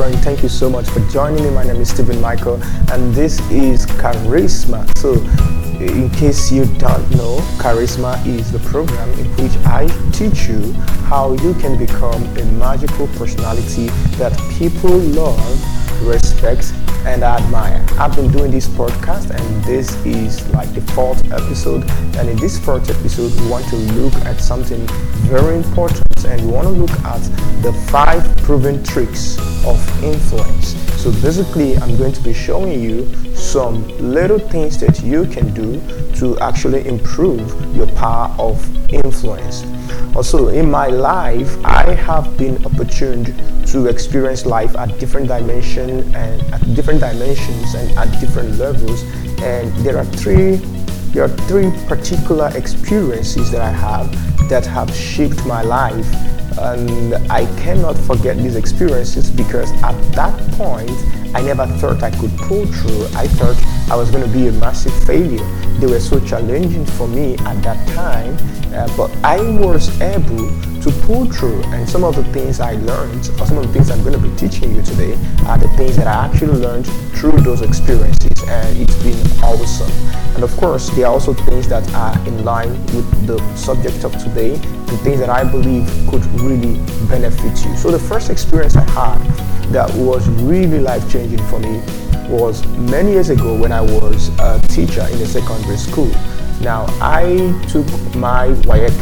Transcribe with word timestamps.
friend. 0.00 0.16
Thank 0.24 0.42
you 0.42 0.48
so 0.48 0.70
much 0.70 0.88
for 0.88 1.00
joining 1.10 1.44
me. 1.44 1.50
My 1.50 1.62
name 1.62 1.76
is 1.76 1.90
Stephen 1.90 2.22
Michael, 2.22 2.58
and 2.90 3.12
this 3.14 3.38
is 3.50 3.84
Charisma. 4.00 4.80
So, 4.96 5.12
in 5.78 6.08
case 6.08 6.50
you 6.50 6.64
don't 6.78 7.10
know, 7.10 7.36
Charisma 7.58 8.14
is 8.26 8.50
the 8.50 8.60
program 8.60 9.10
in 9.18 9.26
which 9.36 9.54
I 9.66 9.88
teach 10.10 10.48
you 10.48 10.72
how 11.12 11.34
you 11.44 11.52
can 11.52 11.76
become 11.76 12.22
a 12.38 12.44
magical 12.52 13.08
personality 13.08 13.88
that 14.16 14.32
people 14.58 14.96
love, 15.20 15.36
respect, 16.02 16.72
and 17.06 17.24
I 17.24 17.38
admire. 17.38 17.84
I've 17.98 18.14
been 18.14 18.30
doing 18.30 18.50
this 18.50 18.66
podcast, 18.66 19.30
and 19.30 19.64
this 19.64 19.94
is 20.04 20.46
like 20.52 20.72
the 20.74 20.80
fourth 20.92 21.24
episode. 21.32 21.88
And 22.16 22.28
in 22.28 22.36
this 22.38 22.58
fourth 22.58 22.90
episode, 22.90 23.32
we 23.40 23.50
want 23.50 23.66
to 23.68 23.76
look 23.76 24.14
at 24.26 24.40
something 24.40 24.86
very 25.28 25.56
important 25.56 26.24
and 26.24 26.46
we 26.46 26.52
want 26.52 26.66
to 26.66 26.72
look 26.72 26.90
at 26.90 27.22
the 27.62 27.72
five 27.90 28.24
proven 28.38 28.82
tricks 28.84 29.38
of 29.64 30.04
influence. 30.04 30.76
So 31.00 31.10
basically, 31.22 31.76
I'm 31.78 31.96
going 31.96 32.12
to 32.12 32.20
be 32.22 32.34
showing 32.34 32.80
you 32.80 33.12
some 33.34 33.86
little 33.98 34.38
things 34.38 34.78
that 34.80 35.02
you 35.02 35.24
can 35.24 35.52
do 35.54 35.80
to 36.16 36.38
actually 36.40 36.86
improve 36.86 37.40
your 37.74 37.86
power 37.88 38.34
of 38.38 38.60
influence. 38.92 39.62
Also, 40.14 40.48
in 40.48 40.70
my 40.70 40.88
life, 40.88 41.56
I 41.64 41.94
have 41.94 42.36
been 42.36 42.64
opportuned 42.64 43.34
to 43.68 43.86
experience 43.86 44.46
life 44.46 44.76
at 44.76 44.98
different 44.98 45.28
dimensions 45.28 46.14
and 46.14 46.42
at 46.52 46.74
different 46.74 47.00
dimensions 47.00 47.74
and 47.74 47.96
at 47.98 48.20
different 48.20 48.58
levels. 48.58 49.02
And 49.42 49.72
there 49.84 49.98
are 49.98 50.04
three 50.04 50.56
there 51.12 51.24
are 51.24 51.36
three 51.48 51.72
particular 51.88 52.52
experiences 52.54 53.50
that 53.50 53.62
I 53.62 53.72
have 53.72 54.48
that 54.48 54.64
have 54.66 54.94
shaped 54.94 55.44
my 55.44 55.62
life 55.62 56.06
and 56.58 57.14
I 57.30 57.46
cannot 57.60 57.96
forget 57.98 58.36
these 58.36 58.56
experiences 58.56 59.30
because 59.30 59.70
at 59.82 59.96
that 60.12 60.38
point 60.52 60.90
I 61.34 61.42
never 61.42 61.66
thought 61.78 62.02
I 62.02 62.10
could 62.10 62.36
pull 62.38 62.66
through. 62.66 63.06
I 63.16 63.26
thought 63.26 63.56
I 63.90 63.96
was 63.96 64.08
going 64.08 64.22
to 64.24 64.30
be 64.30 64.46
a 64.46 64.52
massive 64.52 64.94
failure. 65.04 65.44
They 65.80 65.88
were 65.88 65.98
so 65.98 66.20
challenging 66.20 66.86
for 66.86 67.08
me 67.08 67.34
at 67.38 67.60
that 67.64 67.88
time, 67.88 68.36
uh, 68.72 68.86
but 68.96 69.10
I 69.24 69.40
was 69.58 70.00
able 70.00 70.48
to 70.82 70.90
pull 71.02 71.26
through. 71.26 71.60
And 71.74 71.88
some 71.88 72.04
of 72.04 72.14
the 72.14 72.22
things 72.32 72.60
I 72.60 72.74
learned, 72.74 73.28
or 73.40 73.46
some 73.46 73.58
of 73.58 73.66
the 73.66 73.72
things 73.72 73.90
I'm 73.90 74.04
going 74.04 74.14
to 74.14 74.20
be 74.20 74.34
teaching 74.36 74.76
you 74.76 74.82
today, 74.82 75.14
are 75.44 75.58
the 75.58 75.66
things 75.76 75.96
that 75.96 76.06
I 76.06 76.26
actually 76.26 76.60
learned 76.60 76.86
through 77.16 77.40
those 77.40 77.62
experiences, 77.62 78.30
and 78.46 78.78
it's 78.78 79.02
been 79.02 79.42
awesome. 79.42 79.90
And 80.36 80.44
of 80.44 80.56
course, 80.56 80.88
there 80.90 81.06
are 81.06 81.12
also 81.12 81.34
things 81.34 81.66
that 81.66 81.92
are 81.92 82.16
in 82.28 82.44
line 82.44 82.70
with 82.94 83.26
the 83.26 83.38
subject 83.56 84.04
of 84.04 84.12
today 84.22 84.54
and 84.54 85.00
things 85.00 85.18
that 85.18 85.30
I 85.30 85.42
believe 85.42 85.84
could 86.08 86.24
really 86.40 86.78
benefit 87.08 87.64
you. 87.64 87.76
So, 87.76 87.90
the 87.90 87.98
first 87.98 88.30
experience 88.30 88.76
I 88.76 88.88
had 88.90 89.49
that 89.70 89.92
was 89.94 90.28
really 90.28 90.80
life 90.80 91.10
changing 91.10 91.42
for 91.46 91.58
me 91.60 91.80
was 92.28 92.66
many 92.76 93.12
years 93.12 93.30
ago 93.30 93.56
when 93.56 93.72
I 93.72 93.80
was 93.80 94.28
a 94.38 94.60
teacher 94.68 95.06
in 95.10 95.20
a 95.20 95.26
secondary 95.26 95.76
school. 95.76 96.10
Now, 96.60 96.86
I 97.00 97.24
took 97.68 97.86
my 98.14 98.48
WAEC 98.66 98.92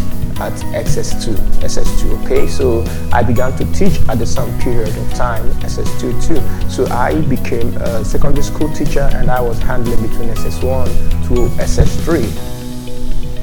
at 0.40 0.52
SS2, 0.72 1.34
SS2, 1.60 2.24
okay? 2.24 2.46
So 2.46 2.84
I 3.12 3.22
began 3.22 3.56
to 3.56 3.64
teach 3.72 4.00
at 4.08 4.18
the 4.18 4.26
same 4.26 4.56
period 4.60 4.96
of 4.96 5.14
time, 5.14 5.44
SS2 5.60 6.26
too. 6.26 6.70
So 6.70 6.86
I 6.86 7.20
became 7.22 7.76
a 7.78 8.04
secondary 8.04 8.44
school 8.44 8.72
teacher 8.72 9.10
and 9.14 9.30
I 9.30 9.40
was 9.40 9.58
handling 9.58 10.00
between 10.00 10.28
SS1 10.28 10.86
to 11.28 11.48
SS3 11.62 12.57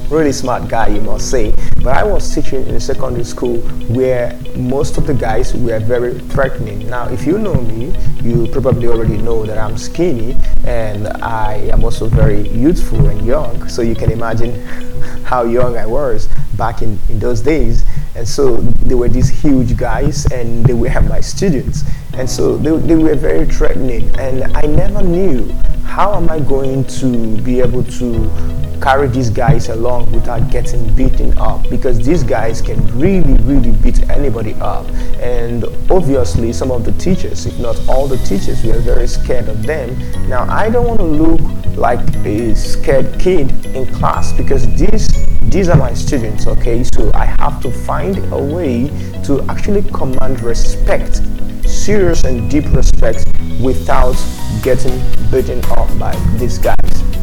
really 0.08 0.32
smart 0.32 0.68
guy, 0.68 0.88
you 0.88 1.00
must 1.00 1.30
say. 1.30 1.54
But 1.82 1.96
I 1.96 2.04
was 2.04 2.34
teaching 2.34 2.66
in 2.66 2.74
a 2.74 2.80
secondary 2.80 3.24
school 3.24 3.58
where 3.88 4.38
most 4.56 4.98
of 4.98 5.06
the 5.06 5.14
guys 5.14 5.54
were 5.54 5.78
very 5.80 6.18
threatening. 6.18 6.88
Now, 6.88 7.08
if 7.08 7.26
you 7.26 7.38
know 7.38 7.54
me, 7.54 7.96
you 8.22 8.48
probably 8.48 8.88
already 8.88 9.16
know 9.16 9.44
that 9.46 9.58
I'm 9.58 9.76
skinny 9.76 10.36
and 10.64 11.08
I 11.22 11.54
am 11.72 11.84
also 11.84 12.06
very 12.06 12.48
youthful 12.48 13.06
and 13.08 13.24
young. 13.26 13.68
So 13.68 13.82
you 13.82 13.94
can 13.94 14.10
imagine 14.10 14.64
how 15.24 15.44
young 15.44 15.76
I 15.76 15.86
was 15.86 16.28
back 16.56 16.82
in, 16.82 16.98
in 17.08 17.18
those 17.18 17.40
days. 17.40 17.84
And 18.14 18.26
so 18.26 18.56
they 18.56 18.94
were 18.94 19.08
these 19.08 19.28
huge 19.28 19.76
guys 19.76 20.26
and 20.32 20.64
they 20.64 20.72
were 20.72 20.88
my 21.02 21.20
students. 21.20 21.84
And 22.14 22.28
so 22.28 22.56
they, 22.56 22.76
they 22.86 22.96
were 22.96 23.14
very 23.14 23.44
threatening. 23.46 24.08
And 24.18 24.44
I 24.56 24.62
never 24.62 25.02
knew 25.02 25.52
how 25.84 26.14
am 26.14 26.30
I 26.30 26.40
going 26.40 26.84
to 27.00 27.40
be 27.42 27.60
able 27.60 27.84
to 27.84 28.65
carry 28.80 29.08
these 29.08 29.30
guys 29.30 29.68
along 29.68 30.10
without 30.12 30.50
getting 30.50 30.94
beaten 30.94 31.36
up 31.38 31.68
because 31.70 32.04
these 32.04 32.22
guys 32.22 32.60
can 32.60 32.78
really 32.98 33.34
really 33.42 33.72
beat 33.72 34.08
anybody 34.10 34.54
up. 34.54 34.86
And 35.20 35.64
obviously 35.90 36.52
some 36.52 36.70
of 36.70 36.84
the 36.84 36.92
teachers 36.92 37.46
if 37.46 37.58
not 37.58 37.76
all 37.88 38.06
the 38.06 38.18
teachers 38.18 38.62
we 38.62 38.72
are 38.72 38.80
very 38.80 39.06
scared 39.06 39.48
of 39.48 39.62
them. 39.62 39.88
Now 40.28 40.46
i 40.48 40.68
don't 40.70 40.86
want 40.86 41.00
to 41.00 41.06
look 41.06 41.40
like 41.76 42.00
a 42.24 42.54
scared 42.54 43.18
kid 43.20 43.66
in 43.66 43.86
class 43.94 44.32
because 44.32 44.66
these 44.74 45.08
these 45.50 45.68
are 45.68 45.76
my 45.76 45.94
students 45.94 46.46
okay? 46.46 46.84
So 46.94 47.10
i 47.14 47.26
have 47.26 47.60
to 47.62 47.70
find 47.70 48.18
a 48.32 48.42
way 48.42 48.88
to 49.24 49.42
actually 49.48 49.82
command 49.90 50.40
respect 50.40 51.20
serious 51.66 52.24
and 52.24 52.50
deep 52.50 52.64
respect 52.72 53.24
without 53.60 54.16
getting 54.62 54.98
beaten 55.30 55.64
up 55.72 55.98
by 55.98 56.14
these 56.38 56.58
guys 56.58 56.76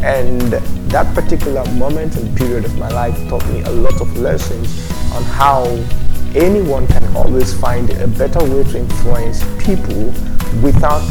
and 0.04 0.54
that 0.92 1.14
particular 1.16 1.64
moment 1.74 2.16
and 2.18 2.38
period 2.38 2.66
of 2.66 2.78
my 2.78 2.90
life 2.90 3.16
taught 3.30 3.46
me 3.48 3.62
a 3.62 3.70
lot 3.70 4.00
of 4.02 4.18
lessons 4.18 4.92
on 5.14 5.24
how 5.24 5.64
anyone 6.36 6.86
can 6.88 7.16
always 7.16 7.54
find 7.60 7.90
a 7.92 8.08
better 8.08 8.44
way 8.44 8.64
to 8.64 8.80
influence 8.80 9.44
people 9.64 10.06
without 10.62 11.02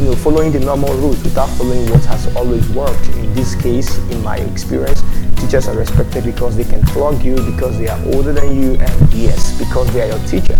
you 0.00 0.06
know, 0.06 0.16
following 0.16 0.50
the 0.50 0.60
normal 0.60 0.92
route, 0.94 1.22
without 1.22 1.48
following 1.50 1.88
what 1.90 2.02
has 2.06 2.34
always 2.34 2.68
worked. 2.70 3.08
In 3.10 3.34
this 3.34 3.54
case, 3.54 3.98
in 4.10 4.22
my 4.22 4.38
experience, 4.38 5.02
teachers 5.36 5.68
are 5.68 5.76
respected 5.76 6.24
because 6.24 6.56
they 6.56 6.64
can 6.64 6.84
flog 6.86 7.22
you, 7.22 7.36
because 7.36 7.76
they 7.78 7.88
are 7.88 8.00
older 8.06 8.32
than 8.32 8.60
you, 8.60 8.76
and 8.76 9.12
yes, 9.12 9.58
because 9.58 9.92
they 9.92 10.00
are 10.02 10.16
your 10.16 10.26
teacher. 10.26 10.58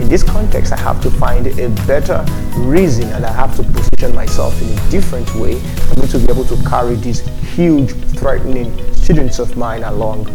In 0.00 0.08
this 0.08 0.22
context, 0.22 0.72
I 0.72 0.78
have 0.78 1.00
to 1.02 1.10
find 1.10 1.46
a 1.46 1.68
better 1.86 2.24
reason 2.56 3.04
and 3.12 3.24
I 3.24 3.32
have 3.32 3.54
to 3.56 3.62
position 3.62 4.14
myself 4.14 4.60
in 4.62 4.68
a 4.70 4.90
different 4.90 5.32
way 5.34 5.60
for 5.60 6.00
me 6.00 6.06
to 6.08 6.18
be 6.18 6.32
able 6.32 6.44
to 6.46 6.56
carry 6.68 6.96
these 6.96 7.20
huge, 7.54 7.92
threatening 8.16 8.72
students 8.94 9.38
of 9.38 9.56
mine 9.58 9.82
along 9.84 10.26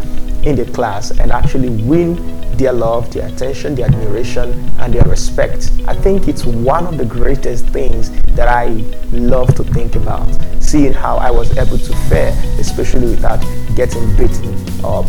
in 0.44 0.56
the 0.56 0.66
class 0.72 1.10
and 1.12 1.32
actually 1.32 1.70
win 1.84 2.16
their 2.58 2.72
love, 2.74 3.12
their 3.12 3.28
attention, 3.28 3.74
their 3.74 3.88
admiration, 3.88 4.52
and 4.80 4.94
their 4.94 5.04
respect. 5.10 5.72
I 5.88 5.96
think 5.96 6.28
it's 6.28 6.46
one 6.46 6.86
of 6.86 6.98
the 6.98 7.06
greatest 7.06 7.66
things 7.70 8.12
that 8.36 8.48
I 8.48 8.68
love 9.12 9.56
to 9.56 9.64
think 9.64 9.96
about, 9.96 10.30
seeing 10.62 10.94
how 10.94 11.18
I 11.18 11.32
was 11.32 11.58
able 11.58 11.80
to 11.80 11.96
fare, 12.08 12.32
especially 12.60 13.10
without 13.10 13.42
getting 13.76 14.16
beaten 14.16 14.54
up. 14.86 15.08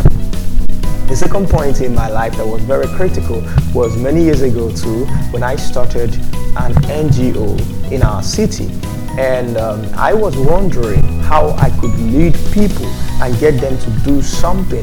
The 1.08 1.14
second 1.14 1.48
point 1.48 1.80
in 1.80 1.94
my 1.94 2.08
life 2.08 2.36
that 2.36 2.46
was 2.46 2.60
very 2.62 2.88
critical 2.88 3.40
was 3.72 3.96
many 3.96 4.24
years 4.24 4.42
ago 4.42 4.70
too, 4.74 5.06
when 5.30 5.42
I 5.44 5.54
started 5.54 6.12
an 6.58 6.74
NGO 6.90 7.92
in 7.92 8.02
our 8.02 8.22
city. 8.24 8.68
And 9.16 9.56
um, 9.56 9.88
I 9.94 10.12
was 10.12 10.36
wondering 10.36 11.02
how 11.20 11.50
I 11.50 11.70
could 11.80 11.96
lead 11.98 12.34
people 12.52 12.86
and 13.22 13.38
get 13.38 13.60
them 13.60 13.78
to 13.78 13.90
do 14.04 14.20
something 14.20 14.82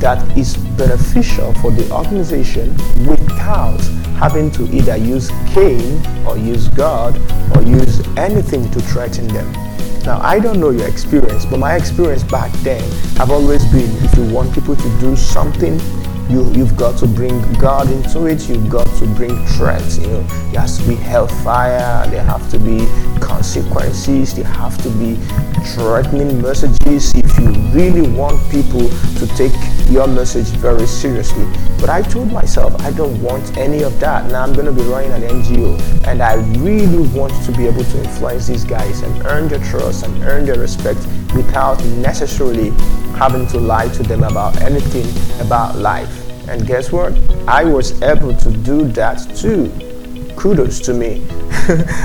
that 0.00 0.36
is 0.36 0.56
beneficial 0.56 1.52
for 1.54 1.70
the 1.70 1.88
organization 1.92 2.74
without 3.06 3.80
having 4.18 4.50
to 4.52 4.64
either 4.74 4.96
use 4.96 5.30
cane 5.52 6.00
or 6.26 6.38
use 6.38 6.68
God 6.68 7.14
or 7.54 7.62
use 7.62 8.00
anything 8.16 8.68
to 8.70 8.80
threaten 8.80 9.28
them. 9.28 9.61
Now, 10.04 10.20
I 10.20 10.40
don't 10.40 10.58
know 10.58 10.70
your 10.70 10.88
experience, 10.88 11.46
but 11.46 11.58
my 11.58 11.76
experience 11.76 12.24
back 12.24 12.50
then 12.64 12.82
have 13.16 13.30
always 13.30 13.64
been 13.66 13.88
if 14.04 14.16
you 14.16 14.24
want 14.34 14.52
people 14.52 14.74
to 14.74 15.00
do 15.00 15.14
something, 15.14 15.78
you, 16.28 16.50
you've 16.52 16.76
got 16.76 16.98
to 16.98 17.06
bring 17.06 17.40
God 17.54 17.88
into 17.88 18.26
it, 18.26 18.48
you've 18.48 18.68
got 18.68 18.86
to 18.98 19.06
bring 19.14 19.46
threats. 19.46 19.98
You 19.98 20.08
know, 20.08 20.22
there 20.50 20.60
has 20.60 20.78
to 20.78 20.88
be 20.88 20.96
hellfire, 20.96 22.08
there 22.10 22.24
have 22.24 22.50
to 22.50 22.58
be 22.58 22.86
consequences, 23.32 24.34
there 24.34 24.44
have 24.44 24.76
to 24.82 24.90
be 24.90 25.16
threatening 25.74 26.42
messages 26.42 27.14
if 27.14 27.38
you 27.38 27.50
really 27.72 28.06
want 28.14 28.38
people 28.50 28.86
to 29.18 29.26
take 29.36 29.52
your 29.90 30.06
message 30.06 30.48
very 30.60 30.86
seriously. 30.86 31.46
But 31.80 31.88
I 31.88 32.02
told 32.02 32.30
myself 32.30 32.78
I 32.82 32.90
don't 32.92 33.20
want 33.22 33.56
any 33.56 33.82
of 33.82 33.98
that. 34.00 34.30
Now 34.30 34.42
I'm 34.42 34.52
going 34.52 34.66
to 34.66 34.72
be 34.72 34.82
running 34.82 35.12
an 35.12 35.22
NGO 35.22 35.70
and 36.06 36.22
I 36.22 36.34
really 36.60 37.08
want 37.18 37.32
to 37.46 37.52
be 37.52 37.66
able 37.66 37.84
to 37.84 37.98
influence 38.04 38.48
these 38.48 38.64
guys 38.64 39.00
and 39.00 39.24
earn 39.26 39.48
their 39.48 39.64
trust 39.70 40.04
and 40.04 40.22
earn 40.24 40.44
their 40.44 40.58
respect 40.58 41.00
without 41.34 41.82
necessarily 42.08 42.68
having 43.16 43.46
to 43.48 43.58
lie 43.58 43.88
to 43.88 44.02
them 44.02 44.24
about 44.24 44.60
anything 44.60 45.08
about 45.40 45.76
life. 45.76 46.14
And 46.48 46.66
guess 46.66 46.92
what? 46.92 47.12
I 47.48 47.64
was 47.64 48.00
able 48.02 48.36
to 48.36 48.50
do 48.50 48.84
that 48.92 49.18
too. 49.34 49.91
Kudos 50.36 50.80
to 50.80 50.94
me. 50.94 51.26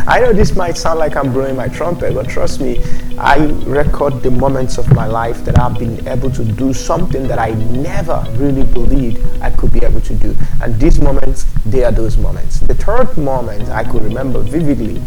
I 0.08 0.20
know 0.20 0.34
this 0.34 0.56
might 0.56 0.78
sound 0.78 1.00
like 1.00 1.16
I'm 1.16 1.34
blowing 1.34 1.56
my 1.56 1.68
trumpet, 1.68 2.14
but 2.14 2.30
trust 2.30 2.62
me, 2.62 2.84
I 3.18 3.38
record 3.66 4.22
the 4.22 4.32
moments 4.32 4.78
of 4.78 4.94
my 4.94 5.08
life 5.08 5.44
that 5.46 5.58
I've 5.60 5.80
been 5.80 6.08
able 6.08 6.30
to 6.32 6.46
do 6.46 6.74
something 6.74 7.28
that 7.28 7.40
I 7.40 7.52
never 7.52 8.24
really 8.34 8.64
believed 8.64 9.26
I 9.42 9.50
could 9.52 9.72
be 9.72 9.84
able 9.84 10.02
to 10.02 10.14
do. 10.14 10.36
And 10.62 10.80
these 10.80 11.02
moments, 11.02 11.46
they 11.66 11.84
are 11.84 11.92
those 11.92 12.18
moments. 12.18 12.60
The 12.60 12.76
third 12.76 13.18
moment 13.18 13.70
I 13.70 13.84
could 13.84 14.04
remember 14.04 14.40
vividly 14.40 15.02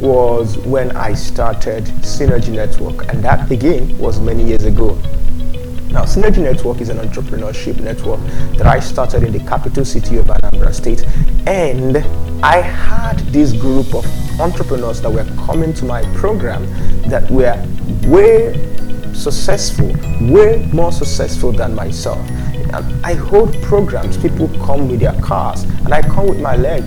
was 0.00 0.56
when 0.58 0.96
I 0.96 1.12
started 1.12 1.84
Synergy 2.02 2.54
Network, 2.54 3.12
and 3.12 3.22
that 3.22 3.50
again 3.50 3.98
was 3.98 4.18
many 4.20 4.44
years 4.44 4.64
ago. 4.64 4.98
Now, 5.92 6.04
Synergy 6.04 6.38
Network 6.38 6.80
is 6.80 6.88
an 6.88 6.98
entrepreneurship 6.98 7.80
network 7.80 8.20
that 8.56 8.66
I 8.66 8.78
started 8.78 9.24
in 9.24 9.32
the 9.32 9.40
capital 9.40 9.84
city 9.84 10.18
of 10.18 10.26
Anambra 10.26 10.72
State. 10.72 11.04
And 11.48 11.96
I 12.44 12.58
had 12.60 13.18
this 13.32 13.52
group 13.52 13.92
of 13.92 14.06
entrepreneurs 14.40 15.00
that 15.00 15.10
were 15.10 15.24
coming 15.44 15.74
to 15.74 15.84
my 15.84 16.02
program 16.14 16.64
that 17.08 17.28
were 17.28 17.56
way 18.08 18.54
successful, 19.12 19.92
way 20.20 20.64
more 20.72 20.92
successful 20.92 21.50
than 21.50 21.74
myself. 21.74 22.18
And 22.72 23.04
I 23.04 23.14
hold 23.14 23.60
programs, 23.60 24.16
people 24.16 24.48
come 24.64 24.88
with 24.88 25.00
their 25.00 25.20
cars, 25.20 25.64
and 25.64 25.92
I 25.92 26.02
come 26.02 26.28
with 26.28 26.40
my 26.40 26.54
leg. 26.54 26.84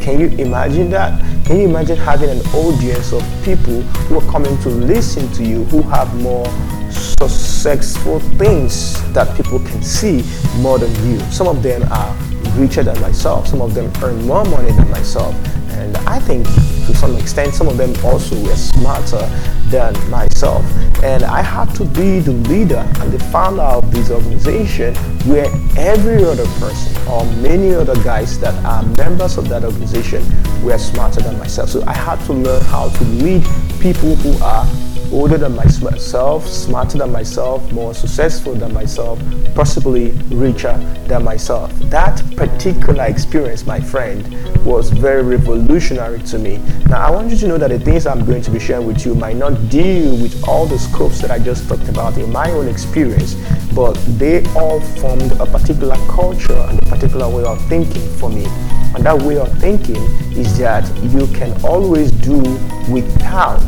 Can 0.00 0.18
you 0.18 0.28
imagine 0.38 0.88
that? 0.90 1.20
Can 1.44 1.58
you 1.58 1.68
imagine 1.68 1.98
having 1.98 2.30
an 2.30 2.40
audience 2.54 3.12
of 3.12 3.22
people 3.44 3.82
who 4.08 4.18
are 4.18 4.32
coming 4.32 4.56
to 4.62 4.70
listen 4.70 5.30
to 5.34 5.44
you 5.44 5.64
who 5.64 5.82
have 5.82 6.12
more 6.22 6.46
successful 6.92 8.20
things 8.20 9.00
that 9.12 9.36
people 9.36 9.58
can 9.60 9.82
see 9.82 10.24
more 10.56 10.78
than 10.78 10.90
you. 11.08 11.18
Some 11.30 11.48
of 11.48 11.62
them 11.62 11.82
are 11.90 12.16
richer 12.56 12.82
than 12.82 13.00
myself. 13.00 13.48
Some 13.48 13.60
of 13.60 13.74
them 13.74 13.90
earn 14.02 14.26
more 14.26 14.44
money 14.44 14.72
than 14.72 14.90
myself. 14.90 15.34
And 15.72 15.96
I 16.08 16.18
think 16.20 16.46
to 16.86 16.94
some 16.94 17.16
extent, 17.16 17.54
some 17.54 17.68
of 17.68 17.76
them 17.76 17.94
also 18.04 18.40
were 18.42 18.56
smarter 18.56 19.26
than 19.68 19.94
myself. 20.10 20.64
And 21.02 21.24
I 21.24 21.42
had 21.42 21.74
to 21.76 21.84
be 21.84 22.20
the 22.20 22.32
leader 22.32 22.86
and 23.00 23.12
the 23.12 23.18
founder 23.18 23.62
of 23.62 23.90
this 23.90 24.10
organization 24.10 24.94
where 25.26 25.46
every 25.76 26.24
other 26.24 26.46
person 26.58 27.08
or 27.08 27.24
many 27.36 27.74
other 27.74 27.94
guys 28.02 28.38
that 28.40 28.54
are 28.64 28.82
members 28.96 29.38
of 29.38 29.48
that 29.48 29.64
organization 29.64 30.22
were 30.62 30.78
smarter 30.78 31.20
than 31.20 31.38
myself. 31.38 31.70
So 31.70 31.82
I 31.86 31.94
had 31.94 32.20
to 32.26 32.32
learn 32.32 32.62
how 32.64 32.88
to 32.88 33.04
lead 33.04 33.42
people 33.80 34.14
who 34.16 34.42
are 34.44 34.66
older 35.12 35.36
than 35.36 35.54
myself, 35.54 36.46
smarter 36.48 36.98
than 36.98 37.12
myself, 37.12 37.70
more 37.72 37.94
successful 37.94 38.54
than 38.54 38.72
myself, 38.72 39.20
possibly 39.54 40.10
richer 40.30 40.76
than 41.06 41.22
myself. 41.22 41.70
That 41.90 42.22
particular 42.36 43.04
experience, 43.04 43.66
my 43.66 43.80
friend, 43.80 44.24
was 44.64 44.90
very 44.90 45.22
revolutionary 45.22 46.20
to 46.20 46.38
me. 46.38 46.58
Now, 46.88 47.06
I 47.06 47.10
want 47.10 47.30
you 47.30 47.36
to 47.38 47.48
know 47.48 47.58
that 47.58 47.68
the 47.68 47.78
things 47.78 48.06
I'm 48.06 48.24
going 48.24 48.42
to 48.42 48.50
be 48.50 48.58
sharing 48.58 48.86
with 48.86 49.04
you 49.04 49.14
might 49.14 49.36
not 49.36 49.68
deal 49.68 50.20
with 50.20 50.48
all 50.48 50.66
the 50.66 50.78
scopes 50.78 51.20
that 51.20 51.30
I 51.30 51.38
just 51.38 51.68
talked 51.68 51.88
about 51.88 52.16
in 52.16 52.32
my 52.32 52.50
own 52.50 52.68
experience, 52.68 53.34
but 53.74 53.94
they 54.18 54.44
all 54.54 54.80
formed 54.80 55.32
a 55.32 55.46
particular 55.46 55.96
culture 56.08 56.66
and 56.70 56.80
a 56.82 56.86
particular 56.86 57.28
way 57.28 57.44
of 57.44 57.60
thinking 57.68 58.08
for 58.16 58.30
me. 58.30 58.46
And 58.94 59.04
that 59.04 59.20
way 59.22 59.38
of 59.38 59.52
thinking 59.58 60.02
is 60.32 60.58
that 60.58 60.88
you 61.02 61.26
can 61.28 61.52
always 61.64 62.10
do 62.12 62.40
without 62.90 63.60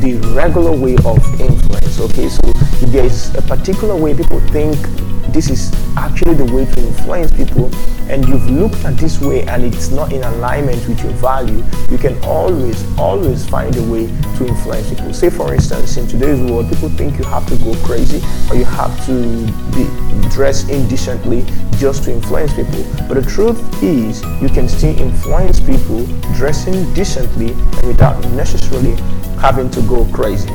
the 0.00 0.16
regular 0.34 0.72
way 0.72 0.96
of 1.04 1.18
influence. 1.40 2.00
Okay, 2.00 2.28
so 2.28 2.40
if 2.44 2.90
there 2.92 3.04
is 3.04 3.34
a 3.34 3.42
particular 3.42 3.94
way 3.94 4.14
people 4.14 4.40
think 4.48 4.76
this 5.32 5.50
is 5.50 5.72
actually 5.96 6.34
the 6.34 6.44
way 6.46 6.64
to 6.64 6.80
influence 6.80 7.30
people 7.32 7.72
and 8.10 8.26
you've 8.26 8.50
looked 8.50 8.84
at 8.84 8.96
this 8.96 9.20
way 9.20 9.42
and 9.46 9.62
it's 9.64 9.90
not 9.90 10.12
in 10.12 10.22
alignment 10.24 10.86
with 10.88 11.00
your 11.04 11.12
value 11.12 11.62
you 11.88 11.98
can 11.98 12.18
always 12.24 12.84
always 12.98 13.48
find 13.48 13.76
a 13.76 13.82
way 13.84 14.06
to 14.36 14.46
influence 14.46 14.88
people 14.90 15.12
say 15.12 15.30
for 15.30 15.54
instance 15.54 15.96
in 15.96 16.06
today's 16.08 16.40
world 16.50 16.68
people 16.68 16.88
think 16.90 17.16
you 17.16 17.24
have 17.24 17.46
to 17.46 17.56
go 17.58 17.74
crazy 17.84 18.20
or 18.50 18.56
you 18.56 18.64
have 18.64 19.06
to 19.06 19.46
be 19.76 19.86
dressed 20.30 20.68
indecently 20.68 21.44
just 21.78 22.04
to 22.04 22.12
influence 22.12 22.52
people 22.54 22.84
but 23.06 23.14
the 23.14 23.30
truth 23.30 23.60
is 23.82 24.22
you 24.42 24.48
can 24.48 24.68
still 24.68 24.98
influence 24.98 25.60
people 25.60 26.04
dressing 26.34 26.92
decently 26.92 27.52
and 27.52 27.86
without 27.86 28.18
necessarily 28.32 28.96
having 29.40 29.70
to 29.70 29.82
go 29.82 30.04
crazy. 30.12 30.48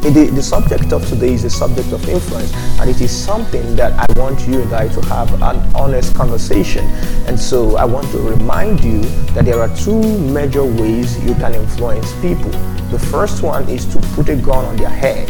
The, 0.00 0.30
the, 0.34 0.42
subject 0.42 0.92
of 0.92 1.06
today 1.08 1.34
is 1.34 1.42
the 1.42 1.50
subject 1.50 1.92
of 1.92 2.08
influence, 2.08 2.54
and 2.80 2.88
it 2.88 3.00
is 3.00 3.10
something 3.10 3.76
that 3.76 3.92
I 3.92 4.06
want 4.18 4.46
you 4.48 4.62
and 4.62 4.72
I 4.72 4.88
to 4.88 5.00
have 5.06 5.32
an 5.34 5.56
honest 5.74 6.14
conversation. 6.14 6.84
And 7.26 7.38
so 7.38 7.76
I 7.76 7.84
want 7.84 8.10
to 8.12 8.18
remind 8.18 8.82
you 8.82 9.00
that 9.34 9.44
there 9.44 9.60
are 9.60 9.74
two 9.76 10.02
major 10.30 10.64
ways 10.64 11.22
you 11.24 11.34
can 11.34 11.54
influence 11.54 12.12
people. 12.20 12.50
The 12.90 12.98
first 12.98 13.42
one 13.42 13.68
is 13.68 13.84
to 13.92 13.98
put 14.14 14.30
a 14.30 14.36
gun 14.36 14.64
on 14.64 14.76
their 14.76 14.88
head, 14.88 15.28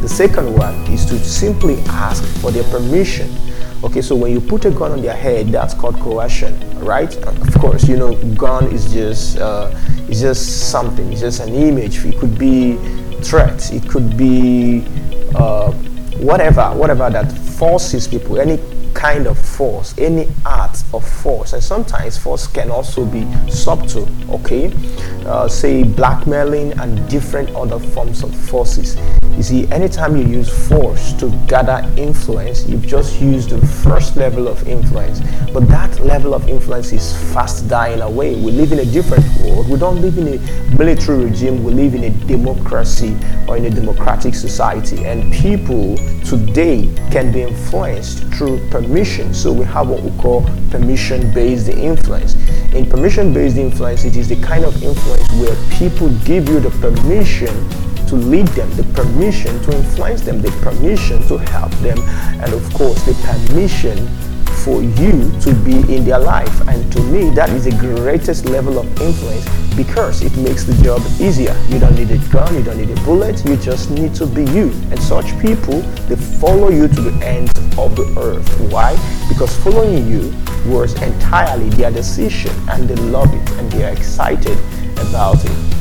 the 0.00 0.08
second 0.08 0.54
one 0.56 0.74
is 0.92 1.04
to 1.06 1.18
simply 1.18 1.80
ask 1.88 2.22
for 2.40 2.52
their 2.52 2.62
permission. 2.70 3.28
Okay, 3.82 4.00
so 4.00 4.14
when 4.14 4.30
you 4.30 4.40
put 4.40 4.64
a 4.64 4.70
gun 4.70 4.92
on 4.92 5.02
their 5.02 5.16
head, 5.16 5.48
that's 5.48 5.74
called 5.74 5.96
coercion, 5.96 6.54
right? 6.78 7.12
Of 7.16 7.54
course, 7.54 7.88
you 7.88 7.96
know, 7.96 8.14
gun 8.34 8.68
is 8.72 8.92
just 8.92 9.38
uh, 9.38 9.70
it's 10.08 10.20
just 10.20 10.70
something. 10.70 11.12
It's 11.12 11.20
just 11.20 11.40
an 11.40 11.54
image. 11.54 12.04
It 12.04 12.18
could 12.18 12.38
be 12.38 12.76
threat. 13.22 13.72
It 13.72 13.88
could 13.88 14.16
be 14.16 14.84
uh, 15.34 15.70
whatever, 16.18 16.70
whatever 16.70 17.10
that 17.10 17.30
forces 17.30 18.08
people. 18.08 18.40
Any 18.40 18.58
kind 18.94 19.26
of 19.26 19.38
force, 19.38 19.94
any 19.98 20.28
art 20.44 20.82
of 20.92 21.06
force, 21.06 21.52
and 21.52 21.62
sometimes 21.62 22.18
force 22.18 22.46
can 22.46 22.70
also 22.70 23.04
be 23.04 23.26
subtle. 23.50 24.08
Okay, 24.30 24.72
uh, 25.26 25.46
say 25.46 25.82
blackmailing 25.84 26.72
and 26.80 27.08
different 27.08 27.50
other 27.50 27.78
forms 27.78 28.22
of 28.22 28.34
forces. 28.34 28.96
You 29.38 29.44
see, 29.44 29.70
anytime 29.70 30.16
you 30.16 30.24
use 30.24 30.48
force 30.66 31.12
to 31.12 31.30
gather 31.46 31.88
influence, 31.96 32.66
you've 32.66 32.84
just 32.84 33.20
used 33.20 33.50
the 33.50 33.64
first 33.64 34.16
level 34.16 34.48
of 34.48 34.66
influence. 34.66 35.20
But 35.52 35.68
that 35.68 36.00
level 36.00 36.34
of 36.34 36.48
influence 36.48 36.90
is 36.90 37.16
fast 37.32 37.68
dying 37.68 38.00
away. 38.00 38.34
We 38.34 38.50
live 38.50 38.72
in 38.72 38.80
a 38.80 38.84
different 38.84 39.24
world. 39.40 39.70
We 39.70 39.78
don't 39.78 40.00
live 40.00 40.18
in 40.18 40.26
a 40.26 40.76
military 40.76 41.26
regime, 41.26 41.62
we 41.62 41.72
live 41.72 41.94
in 41.94 42.02
a 42.02 42.10
democracy 42.26 43.16
or 43.46 43.56
in 43.56 43.66
a 43.66 43.70
democratic 43.70 44.34
society. 44.34 45.04
And 45.04 45.32
people 45.32 45.96
today 46.24 46.92
can 47.12 47.30
be 47.30 47.42
influenced 47.42 48.24
through 48.34 48.68
permission. 48.70 49.32
So 49.34 49.52
we 49.52 49.64
have 49.66 49.88
what 49.88 50.02
we 50.02 50.10
call 50.20 50.42
permission 50.72 51.32
based 51.32 51.68
influence. 51.68 52.34
In 52.74 52.90
permission 52.90 53.32
based 53.32 53.56
influence, 53.56 54.02
it 54.02 54.16
is 54.16 54.28
the 54.30 54.42
kind 54.42 54.64
of 54.64 54.82
influence 54.82 55.30
where 55.34 55.54
people 55.78 56.08
give 56.24 56.48
you 56.48 56.58
the 56.58 56.70
permission 56.70 57.54
to 58.08 58.16
lead 58.16 58.46
them, 58.48 58.70
the 58.74 58.84
permission 58.94 59.60
to 59.62 59.76
influence 59.76 60.22
them, 60.22 60.40
the 60.40 60.50
permission 60.62 61.20
to 61.28 61.36
help 61.38 61.72
them, 61.82 61.98
and 62.42 62.52
of 62.52 62.74
course, 62.74 63.02
the 63.04 63.14
permission 63.24 64.08
for 64.64 64.82
you 64.82 65.30
to 65.40 65.54
be 65.64 65.76
in 65.94 66.04
their 66.04 66.18
life. 66.18 66.68
And 66.68 66.92
to 66.92 67.00
me, 67.04 67.30
that 67.30 67.50
is 67.50 67.64
the 67.64 67.70
greatest 67.72 68.44
level 68.46 68.78
of 68.78 68.86
influence 69.00 69.46
because 69.76 70.22
it 70.22 70.36
makes 70.36 70.64
the 70.64 70.74
job 70.82 71.00
easier. 71.20 71.56
You 71.68 71.78
don't 71.78 71.94
need 71.94 72.10
a 72.10 72.18
gun, 72.30 72.54
you 72.54 72.62
don't 72.62 72.76
need 72.76 72.90
a 72.90 73.00
bullet, 73.02 73.44
you 73.46 73.56
just 73.56 73.90
need 73.90 74.14
to 74.16 74.26
be 74.26 74.44
you. 74.44 74.70
And 74.90 74.98
such 75.00 75.26
people, 75.40 75.80
they 76.08 76.16
follow 76.16 76.70
you 76.70 76.88
to 76.88 77.00
the 77.00 77.24
ends 77.24 77.52
of 77.78 77.94
the 77.94 78.06
earth. 78.18 78.72
Why? 78.72 78.96
Because 79.28 79.56
following 79.62 80.06
you 80.08 80.34
was 80.66 81.00
entirely 81.00 81.70
their 81.70 81.90
decision 81.90 82.52
and 82.70 82.88
they 82.88 82.96
love 82.96 83.32
it 83.32 83.50
and 83.52 83.70
they 83.70 83.84
are 83.84 83.92
excited 83.92 84.58
about 84.98 85.44
it. 85.44 85.77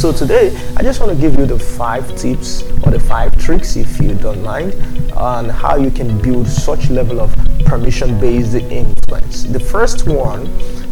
So 0.00 0.14
today, 0.14 0.56
I 0.78 0.82
just 0.82 0.98
want 0.98 1.12
to 1.12 1.20
give 1.20 1.38
you 1.38 1.44
the 1.44 1.58
five 1.58 2.16
tips 2.16 2.62
or 2.84 2.90
the 2.90 2.98
five 2.98 3.38
tricks, 3.38 3.76
if 3.76 4.00
you 4.00 4.14
don't 4.14 4.42
mind, 4.42 4.72
on 5.12 5.50
how 5.50 5.76
you 5.76 5.90
can 5.90 6.18
build 6.22 6.48
such 6.48 6.88
level 6.88 7.20
of 7.20 7.36
permission-based 7.66 8.54
influence. 8.54 9.44
The 9.44 9.60
first 9.60 10.06
one 10.06 10.46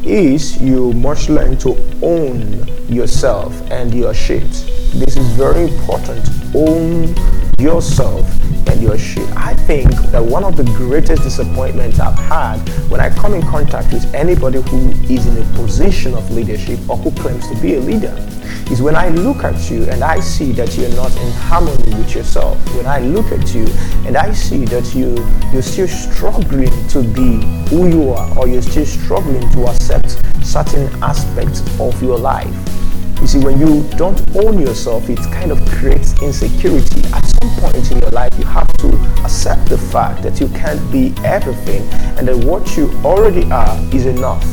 is 0.05 0.61
you 0.61 0.93
must 0.93 1.31
learn 1.31 1.57
to 1.61 1.71
own 2.03 2.69
yourself 2.87 3.59
and 3.71 3.95
your 3.95 4.13
shit. 4.13 4.51
This 4.93 5.17
is 5.17 5.27
very 5.29 5.73
important. 5.73 6.29
Own 6.55 7.15
yourself 7.59 8.27
and 8.69 8.83
your 8.83 8.99
shit. 8.99 9.29
I 9.37 9.55
think 9.55 9.91
that 10.13 10.25
one 10.25 10.45
of 10.45 10.57
the 10.57 10.65
greatest 10.65 11.23
disappointments 11.23 11.99
I've 12.01 12.19
had 12.19 12.57
when 12.91 13.01
I 13.01 13.11
come 13.11 13.35
in 13.35 13.43
contact 13.43 13.93
with 13.93 14.15
anybody 14.15 14.61
who 14.63 14.91
is 15.13 15.27
in 15.27 15.37
a 15.37 15.57
position 15.57 16.15
of 16.15 16.31
leadership 16.31 16.79
or 16.89 16.97
who 16.97 17.11
claims 17.13 17.49
to 17.49 17.61
be 17.61 17.75
a 17.75 17.81
leader 17.81 18.15
is 18.71 18.83
when 18.83 18.97
I 18.97 19.09
look 19.09 19.45
at 19.45 19.71
you 19.71 19.85
and 19.85 20.05
I 20.05 20.21
see 20.21 20.53
that 20.53 20.77
you're 20.77 20.95
not 20.95 21.15
in 21.17 21.33
harmony 21.33 21.95
with 21.95 22.15
yourself. 22.15 22.57
When 22.77 22.87
I 22.87 23.01
look 23.01 23.27
at 23.33 23.55
you 23.55 23.67
and 24.07 24.17
I 24.17 24.33
see 24.33 24.65
that 24.67 24.95
you 24.95 25.17
you're 25.53 25.63
still 25.63 25.89
struggling 25.89 26.71
to 26.89 27.03
be 27.03 27.43
who 27.71 27.89
you 27.89 28.13
are 28.13 28.39
or 28.39 28.47
you're 28.47 28.63
still 28.63 28.87
struggling 28.87 29.49
to 29.53 29.67
accept 29.67 30.23
certain 30.45 31.03
aspects 31.03 31.61
of 31.81 32.03
your 32.03 32.19
life. 32.19 32.55
You 33.21 33.27
see, 33.27 33.39
when 33.39 33.59
you 33.59 33.83
don't 33.97 34.21
own 34.37 34.61
yourself, 34.61 35.11
it 35.11 35.19
kind 35.19 35.51
of 35.51 35.59
creates 35.69 36.21
insecurity. 36.23 37.03
At 37.13 37.25
some 37.27 37.51
point 37.61 37.91
in 37.91 37.99
your 37.99 38.11
life, 38.11 38.33
you 38.39 38.45
have 38.45 38.69
to 38.79 38.89
accept 39.25 39.69
the 39.69 39.79
fact 39.79 40.23
that 40.23 40.41
you 40.41 40.49
can't 40.49 40.81
be 40.93 41.13
everything 41.25 41.83
and 42.17 42.29
that 42.29 42.37
what 42.37 42.77
you 42.77 42.91
already 43.05 43.51
are 43.51 43.77
is 43.93 44.07
enough. 44.07 44.45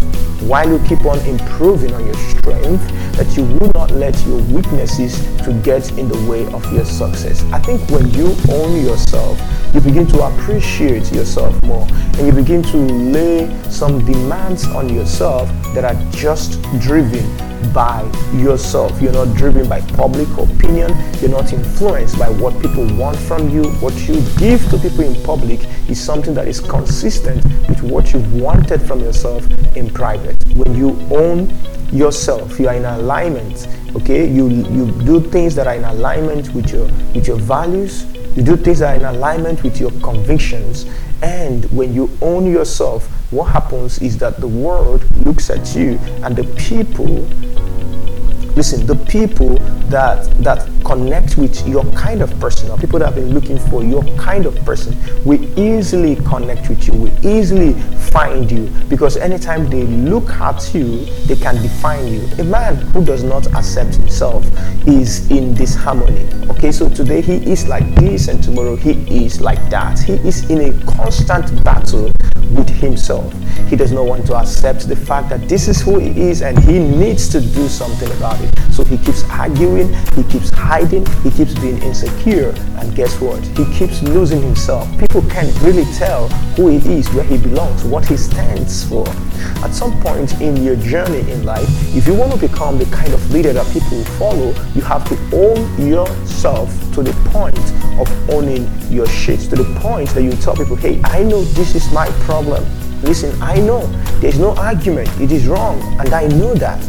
while 0.41 0.69
you 0.69 0.79
keep 0.88 1.03
on 1.05 1.19
improving 1.22 1.93
on 1.93 2.05
your 2.05 2.13
strength, 2.13 2.81
that 3.17 3.36
you 3.36 3.43
will 3.43 3.72
not 3.74 3.89
let 3.91 4.15
your 4.27 4.39
weaknesses 4.43 5.17
to 5.43 5.53
get 5.63 5.98
in 5.98 6.07
the 6.07 6.29
way 6.29 6.45
of 6.53 6.72
your 6.72 6.86
success. 6.86 7.43
I 7.51 7.60
think 7.60 7.81
when 7.89 8.12
you 8.12 8.36
own 8.51 8.86
yourself, 8.86 9.39
you 9.75 9.82
begin 9.82 10.08
to 10.08 10.24
appreciate 10.24 11.12
yourself 11.12 11.62
more 11.63 11.86
and 11.91 12.25
you 12.25 12.32
begin 12.32 12.63
to 12.63 12.77
lay 12.77 13.46
some 13.70 14.05
demands 14.05 14.65
on 14.67 14.88
yourself 14.88 15.50
that 15.74 15.84
are 15.84 16.12
just 16.12 16.62
driven 16.79 17.25
by 17.74 18.01
yourself. 18.36 19.01
You're 19.01 19.12
not 19.12 19.36
driven 19.36 19.67
by 19.67 19.82
public 19.82 20.29
opinion. 20.38 20.96
You're 21.20 21.32
not 21.32 21.51
influenced 21.51 22.17
by 22.17 22.29
what 22.29 22.58
people 22.62 22.88
want 22.96 23.17
from 23.17 23.50
you. 23.50 23.65
What 23.82 23.94
you 24.08 24.22
give 24.38 24.65
to 24.70 24.77
people 24.77 25.01
in 25.01 25.22
public 25.24 25.60
is 25.89 26.01
something 26.01 26.34
that 26.36 26.48
is 26.48 26.62
consistent 26.62 27.44
with 27.67 27.84
what 27.84 28.13
you 28.13 28.20
wanted 28.41 28.82
from 28.82 29.01
yourself 29.01 29.46
in 29.75 29.89
private. 29.89 30.38
When 30.55 30.74
you 30.77 30.91
own 31.12 31.53
yourself, 31.91 32.58
you 32.62 32.70
are 32.70 32.75
in 32.75 32.86
alignment. 32.86 33.67
Okay, 33.94 34.25
you 34.25 34.48
you 34.48 34.91
do 35.03 35.20
things 35.20 35.53
that 35.55 35.67
are 35.67 35.75
in 35.75 35.84
alignment 35.84 36.53
with 36.53 36.72
your 36.72 36.86
with 37.13 37.27
your 37.27 37.38
values. 37.38 38.05
You 38.36 38.44
do 38.44 38.58
things 38.58 38.80
that 38.80 38.94
are 38.94 39.10
in 39.10 39.15
alignment 39.15 39.63
with 39.63 39.80
your 39.80 39.92
convictions. 40.01 40.86
And 41.22 41.65
when 41.72 41.94
you 41.94 42.10
own 42.22 42.46
yourself, 42.46 43.08
what 43.32 43.46
happens 43.46 44.00
is 44.00 44.18
that 44.18 44.39
the 44.39 44.48
world 44.48 45.04
looks 45.25 45.50
at 45.50 45.75
you 45.75 45.98
and 46.24 46.36
the 46.36 46.44
people 46.56 47.27
listen 48.56 48.86
the 48.86 48.96
people 48.96 49.58
that 49.89 50.24
that 50.42 50.68
connect 50.86 51.38
with 51.38 51.68
your 51.68 51.84
kind 51.94 52.22
of 52.22 52.39
person 52.39 52.70
or 52.70 52.77
people 52.77 53.00
that 53.00 53.06
have 53.06 53.15
been 53.15 53.34
looking 53.34 53.58
for 53.70 53.84
your 53.84 54.04
kind 54.18 54.46
of 54.46 54.56
person 54.63 54.96
will 55.25 55.44
easily 55.60 56.15
connect 56.18 56.70
with 56.70 56.88
you 56.88 56.94
will 56.94 57.25
easily 57.25 57.74
find 58.15 58.51
you 58.51 58.68
because 58.88 59.18
anytime 59.18 59.68
they 59.70 59.84
look 59.84 60.30
at 60.30 60.74
you 60.74 61.04
they 61.25 61.36
can 61.36 61.56
define 61.62 62.08
you. 62.08 62.22
A 62.39 62.44
man 62.44 62.75
who 62.75 63.04
does 63.04 63.24
not 63.24 63.48
accept 63.56 63.96
himself 63.96 64.46
is 64.88 65.30
in 65.32 65.54
disharmony 65.56 66.25
okay? 66.51 66.72
So 66.72 66.88
today 66.88 67.22
he 67.22 67.36
is 67.51 67.68
like 67.68 67.96
this 67.96 68.27
and 68.27 68.44
tomorrow 68.44 68.75
he 68.75 69.25
is 69.25 69.42
like 69.42 69.70
that. 69.70 70.00
He 70.00 70.13
is 70.13 70.50
in 70.50 70.62
a 70.62 70.86
constant 70.86 71.63
battle 71.63 72.12
with 72.51 72.70
himself. 72.70 73.34
He 73.68 73.75
does 73.75 73.92
not 73.92 74.06
want 74.06 74.27
to 74.27 74.36
accept 74.36 74.88
the 74.88 74.96
fact 74.96 75.30
that 75.30 75.50
this 75.50 75.68
is 75.68 75.82
who 75.82 76.00
he 76.00 76.30
is 76.30 76.42
and 76.42 76.58
he 76.60 76.80
needs 76.80 77.27
to 77.30 77.42
do 77.42 77.68
something 77.68 78.12
about 78.12 78.39
it 78.42 78.64
so 78.75 78.84
he 78.84 78.98
keeps 78.98 79.24
arguing, 79.29 79.94
he 80.15 80.24
keeps 80.24 80.50
hiding, 80.50 81.05
he 81.24 81.32
keeps 81.32 81.58
being 81.60 81.82
insecure. 81.82 82.53
And 82.77 82.94
guess 82.94 83.22
what? 83.22 83.41
He 83.58 83.63
keeps 83.74 84.03
losing 84.03 84.41
himself. 84.41 84.86
People 85.00 85.22
can't 85.29 85.58
really 85.62 85.86
tell 85.94 86.27
who 86.58 86.67
he 86.67 87.00
is, 87.00 87.10
where 87.13 87.24
he 87.24 87.38
belongs, 87.38 87.86
what 87.86 88.05
he 88.05 88.17
stands 88.17 88.84
for. 88.84 89.08
At 89.63 89.72
some 89.74 89.98
point 90.01 90.41
in 90.41 90.58
your 90.62 90.75
journey 90.75 91.20
in 91.32 91.46
life, 91.46 91.70
if 91.96 92.05
you 92.05 92.15
want 92.15 92.34
to 92.34 92.38
become 92.38 92.77
the 92.77 92.86
kind 92.88 93.13
of 93.13 93.32
leader 93.32 93.53
that 93.53 93.65
people 93.72 94.03
follow, 94.20 94.50
you 94.74 94.82
have 94.82 95.08
to 95.08 95.15
own 95.34 95.88
yourself 95.88 96.70
to 96.96 97.01
the 97.01 97.13
point 97.32 97.58
of 97.98 98.29
owning 98.29 98.70
your 98.91 99.08
shit, 99.08 99.39
to 99.39 99.55
the 99.55 99.79
point 99.79 100.10
that 100.10 100.24
you 100.24 100.34
tell 100.34 100.53
people, 100.53 100.75
hey, 100.75 101.00
I 101.05 101.24
know 101.24 101.44
this 101.44 101.75
is 101.75 101.89
my 101.94 102.10
problem. 102.25 102.65
Listen, 103.03 103.41
I 103.41 103.55
know 103.55 103.88
there's 104.20 104.39
no 104.39 104.53
argument, 104.55 105.08
it 105.22 105.32
is 105.32 105.48
wrong, 105.48 105.82
and 106.00 106.13
I 106.13 106.27
know 106.27 106.53
that 106.55 106.82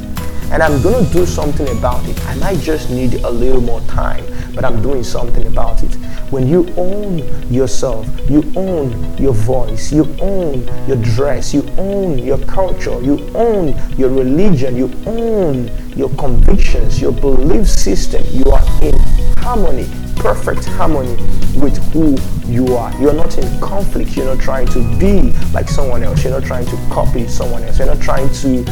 and 0.53 0.63
I'm 0.63 0.81
gonna 0.83 1.07
do 1.11 1.27
something 1.27 1.69
about 1.77 2.07
it. 2.09 2.21
I 2.27 2.35
might 2.37 2.59
just 2.61 2.91
need 2.91 3.15
a 3.15 3.31
little 3.31 3.61
more 3.61 3.81
time, 3.83 4.25
but 4.55 4.65
I'm 4.65 4.81
doing 4.81 5.03
something 5.03 5.47
about 5.47 5.83
it. 5.83 5.95
When 6.31 6.47
you 6.49 6.73
own 6.77 7.19
yourself, 7.53 8.07
you 8.29 8.43
own 8.57 9.17
your 9.17 9.33
voice, 9.33 9.93
you 9.93 10.05
own 10.21 10.67
your 10.87 10.97
dress, 10.97 11.53
you 11.53 11.67
own 11.79 12.19
your 12.19 12.39
culture, 12.39 13.01
you 13.03 13.29
own 13.35 13.75
your 13.97 14.11
religion, 14.11 14.77
you 14.77 14.91
own 15.07 15.71
your 15.97 16.11
convictions, 16.17 17.01
your 17.01 17.13
belief 17.13 17.69
system, 17.69 18.25
you 18.31 18.45
are 18.51 18.83
in 18.83 18.99
harmony, 19.39 19.89
perfect 20.17 20.65
harmony 20.65 21.17
with 21.61 21.77
who 21.93 22.17
you 22.51 22.77
are. 22.77 22.93
You're 23.01 23.15
not 23.15 23.37
in 23.39 23.61
conflict. 23.61 24.17
You're 24.17 24.35
not 24.35 24.41
trying 24.43 24.67
to 24.69 24.99
be 24.99 25.33
like 25.53 25.69
someone 25.69 26.03
else. 26.03 26.25
You're 26.25 26.39
not 26.39 26.47
trying 26.47 26.67
to 26.67 26.77
copy 26.91 27.27
someone 27.29 27.63
else. 27.63 27.79
You're 27.79 27.89
not 27.89 28.01
trying 28.01 28.29
to 28.29 28.65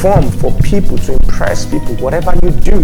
form 0.00 0.30
for 0.30 0.52
people, 0.62 0.98
to 0.98 1.12
impress 1.14 1.64
people. 1.64 1.94
Whatever 1.96 2.34
you 2.42 2.50
do 2.50 2.82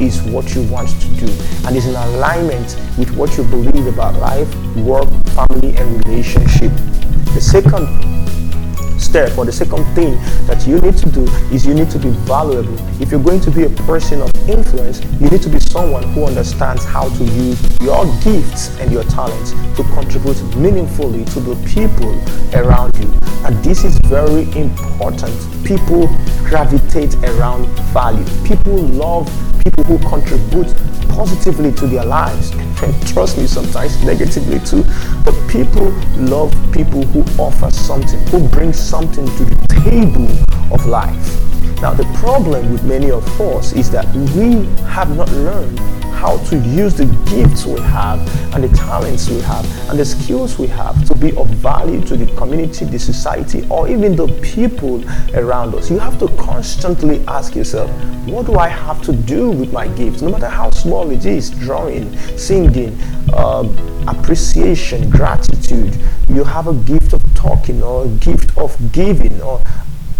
is 0.00 0.22
what 0.24 0.54
you 0.54 0.62
want 0.64 0.88
to 1.00 1.08
do 1.16 1.32
and 1.66 1.76
is 1.76 1.86
in 1.86 1.94
alignment 1.94 2.76
with 2.98 3.10
what 3.16 3.36
you 3.36 3.44
believe 3.44 3.86
about 3.86 4.14
life, 4.16 4.52
work, 4.76 5.08
family, 5.34 5.76
and 5.76 6.06
relationship. 6.06 6.72
The 7.34 7.40
second 7.40 7.86
step 9.00 9.36
or 9.38 9.44
the 9.44 9.52
second 9.52 9.84
thing 9.94 10.14
that 10.46 10.66
you 10.66 10.78
need 10.80 10.96
to 10.98 11.10
do 11.10 11.24
is 11.52 11.66
you 11.66 11.74
need 11.74 11.90
to 11.90 11.98
be 11.98 12.10
valuable. 12.10 12.76
If 13.00 13.10
you're 13.10 13.22
going 13.22 13.40
to 13.40 13.50
be 13.50 13.64
a 13.64 13.70
person 13.70 14.22
of 14.22 14.30
influence, 14.48 15.02
you 15.20 15.28
need 15.28 15.42
to 15.42 15.48
be 15.48 15.60
someone 15.60 16.02
who 16.12 16.24
understands 16.24 16.84
how 16.84 17.08
to 17.08 17.24
use 17.24 17.60
your 17.80 18.04
gifts 18.22 18.76
and 18.80 18.90
your 18.92 19.04
talents 19.04 19.52
to 19.76 19.84
contribute 19.94 20.40
meaningfully 20.56 21.24
to 21.26 21.40
the 21.40 21.54
people 21.66 22.12
around 22.58 22.96
you. 22.98 23.12
And 23.44 23.56
this 23.64 23.84
is 23.84 23.98
very 24.06 24.42
important. 24.58 25.34
People 25.64 26.08
gravitate 26.44 27.14
around 27.24 27.66
value. 27.92 28.24
People 28.44 28.76
love 28.76 29.26
people 29.64 29.84
who 29.84 30.08
contribute 30.08 30.74
positively 31.08 31.72
to 31.72 31.86
their 31.86 32.04
lives. 32.04 32.50
And 32.82 33.06
trust 33.08 33.38
me, 33.38 33.46
sometimes 33.46 34.02
negatively 34.04 34.60
too. 34.60 34.84
But 35.24 35.34
people 35.48 35.90
love 36.16 36.52
people 36.72 37.02
who 37.04 37.22
offer 37.40 37.70
something, 37.70 38.20
who 38.28 38.46
bring 38.48 38.72
something 38.72 39.26
to 39.26 39.44
the 39.44 39.56
table 39.84 40.28
of 40.74 40.86
life. 40.86 41.42
Now, 41.82 41.92
the 41.92 42.04
problem 42.20 42.72
with 42.72 42.84
many 42.84 43.10
of 43.10 43.40
us 43.40 43.74
is 43.74 43.90
that 43.90 44.06
we 44.34 44.64
have 44.86 45.14
not 45.14 45.30
learned 45.32 45.78
how 46.16 46.38
to 46.38 46.56
use 46.56 46.94
the 46.94 47.04
gifts 47.30 47.66
we 47.66 47.78
have 47.80 48.18
and 48.54 48.64
the 48.64 48.74
talents 48.74 49.28
we 49.28 49.40
have 49.42 49.90
and 49.90 49.98
the 49.98 50.04
skills 50.04 50.58
we 50.58 50.66
have 50.68 51.06
to 51.06 51.14
be 51.14 51.36
of 51.36 51.46
value 51.48 52.00
to 52.06 52.16
the 52.16 52.26
community, 52.34 52.86
the 52.86 52.98
society, 52.98 53.66
or 53.68 53.88
even 53.88 54.16
the 54.16 54.26
people 54.40 55.04
around 55.36 55.74
us. 55.74 55.90
You 55.90 55.98
have 55.98 56.18
to 56.20 56.28
constantly 56.38 57.22
ask 57.28 57.54
yourself, 57.54 57.90
what 58.26 58.46
do 58.46 58.54
I 58.54 58.68
have 58.68 59.02
to 59.02 59.12
do 59.12 59.50
with 59.50 59.70
my 59.70 59.86
gifts? 59.88 60.22
No 60.22 60.30
matter 60.30 60.48
how 60.48 60.70
small 60.70 61.10
it 61.10 61.26
is 61.26 61.50
drawing, 61.50 62.16
singing, 62.38 62.98
uh, 63.34 63.68
appreciation, 64.08 65.10
gratitude. 65.10 65.94
You 66.28 66.42
have 66.44 66.68
a 66.68 66.74
gift 66.74 67.12
of 67.12 67.22
talking 67.34 67.82
or 67.82 68.06
a 68.06 68.08
gift 68.08 68.56
of 68.56 68.74
giving 68.92 69.40
or 69.42 69.60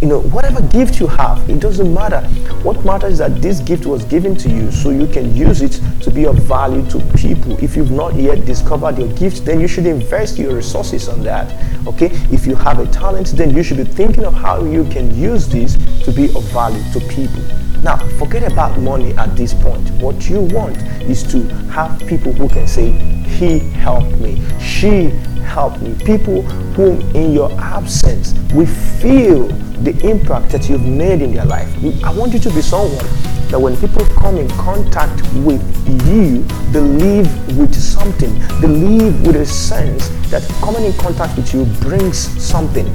you 0.02 0.08
know, 0.08 0.20
whatever 0.20 0.60
gift 0.60 1.00
you 1.00 1.06
have, 1.06 1.48
it 1.48 1.58
doesn't 1.58 1.92
matter. 1.92 2.20
What 2.62 2.84
matters 2.84 3.12
is 3.12 3.18
that 3.18 3.40
this 3.40 3.60
gift 3.60 3.86
was 3.86 4.04
given 4.04 4.36
to 4.36 4.50
you 4.50 4.70
so 4.70 4.90
you 4.90 5.06
can 5.06 5.34
use 5.34 5.62
it 5.62 5.80
to 6.02 6.10
be 6.10 6.26
of 6.26 6.36
value 6.36 6.86
to 6.90 7.00
people. 7.16 7.56
If 7.64 7.76
you've 7.76 7.90
not 7.90 8.14
yet 8.14 8.44
discovered 8.44 8.98
your 8.98 9.08
gift, 9.14 9.46
then 9.46 9.58
you 9.58 9.66
should 9.66 9.86
invest 9.86 10.36
your 10.36 10.54
resources 10.54 11.08
on 11.08 11.22
that. 11.22 11.50
Okay? 11.86 12.10
If 12.30 12.46
you 12.46 12.56
have 12.56 12.78
a 12.78 12.86
talent, 12.88 13.28
then 13.28 13.56
you 13.56 13.62
should 13.62 13.78
be 13.78 13.84
thinking 13.84 14.24
of 14.24 14.34
how 14.34 14.62
you 14.64 14.84
can 14.84 15.16
use 15.18 15.48
this 15.48 15.76
to 16.04 16.12
be 16.12 16.26
of 16.36 16.42
value 16.52 16.82
to 16.92 17.00
people. 17.08 17.65
Now, 17.86 17.98
forget 18.18 18.42
about 18.50 18.80
money 18.80 19.12
at 19.12 19.36
this 19.36 19.54
point. 19.54 19.88
What 20.02 20.28
you 20.28 20.40
want 20.40 20.76
is 21.02 21.22
to 21.30 21.40
have 21.70 22.04
people 22.08 22.32
who 22.32 22.48
can 22.48 22.66
say, 22.66 22.90
He 22.90 23.60
helped 23.60 24.18
me, 24.18 24.42
she 24.58 25.10
helped 25.46 25.80
me. 25.80 25.94
People 26.04 26.42
whom, 26.74 27.00
in 27.14 27.32
your 27.32 27.48
absence, 27.52 28.34
we 28.52 28.66
feel 28.66 29.46
the 29.84 29.96
impact 30.02 30.50
that 30.50 30.68
you've 30.68 30.84
made 30.84 31.22
in 31.22 31.32
their 31.32 31.44
life. 31.44 31.72
I 32.02 32.12
want 32.12 32.32
you 32.32 32.40
to 32.40 32.50
be 32.50 32.60
someone 32.60 33.06
that 33.50 33.60
when 33.60 33.76
people 33.76 34.04
come 34.06 34.36
in 34.36 34.48
contact 34.50 35.22
with 35.36 35.62
you, 36.06 36.42
they 36.72 36.80
leave 36.80 37.58
with 37.58 37.74
something. 37.74 38.32
They 38.60 38.68
leave 38.68 39.26
with 39.26 39.36
a 39.36 39.46
sense 39.46 40.08
that 40.30 40.42
coming 40.60 40.84
in 40.84 40.92
contact 40.94 41.36
with 41.36 41.54
you 41.54 41.64
brings 41.80 42.18
something. 42.42 42.86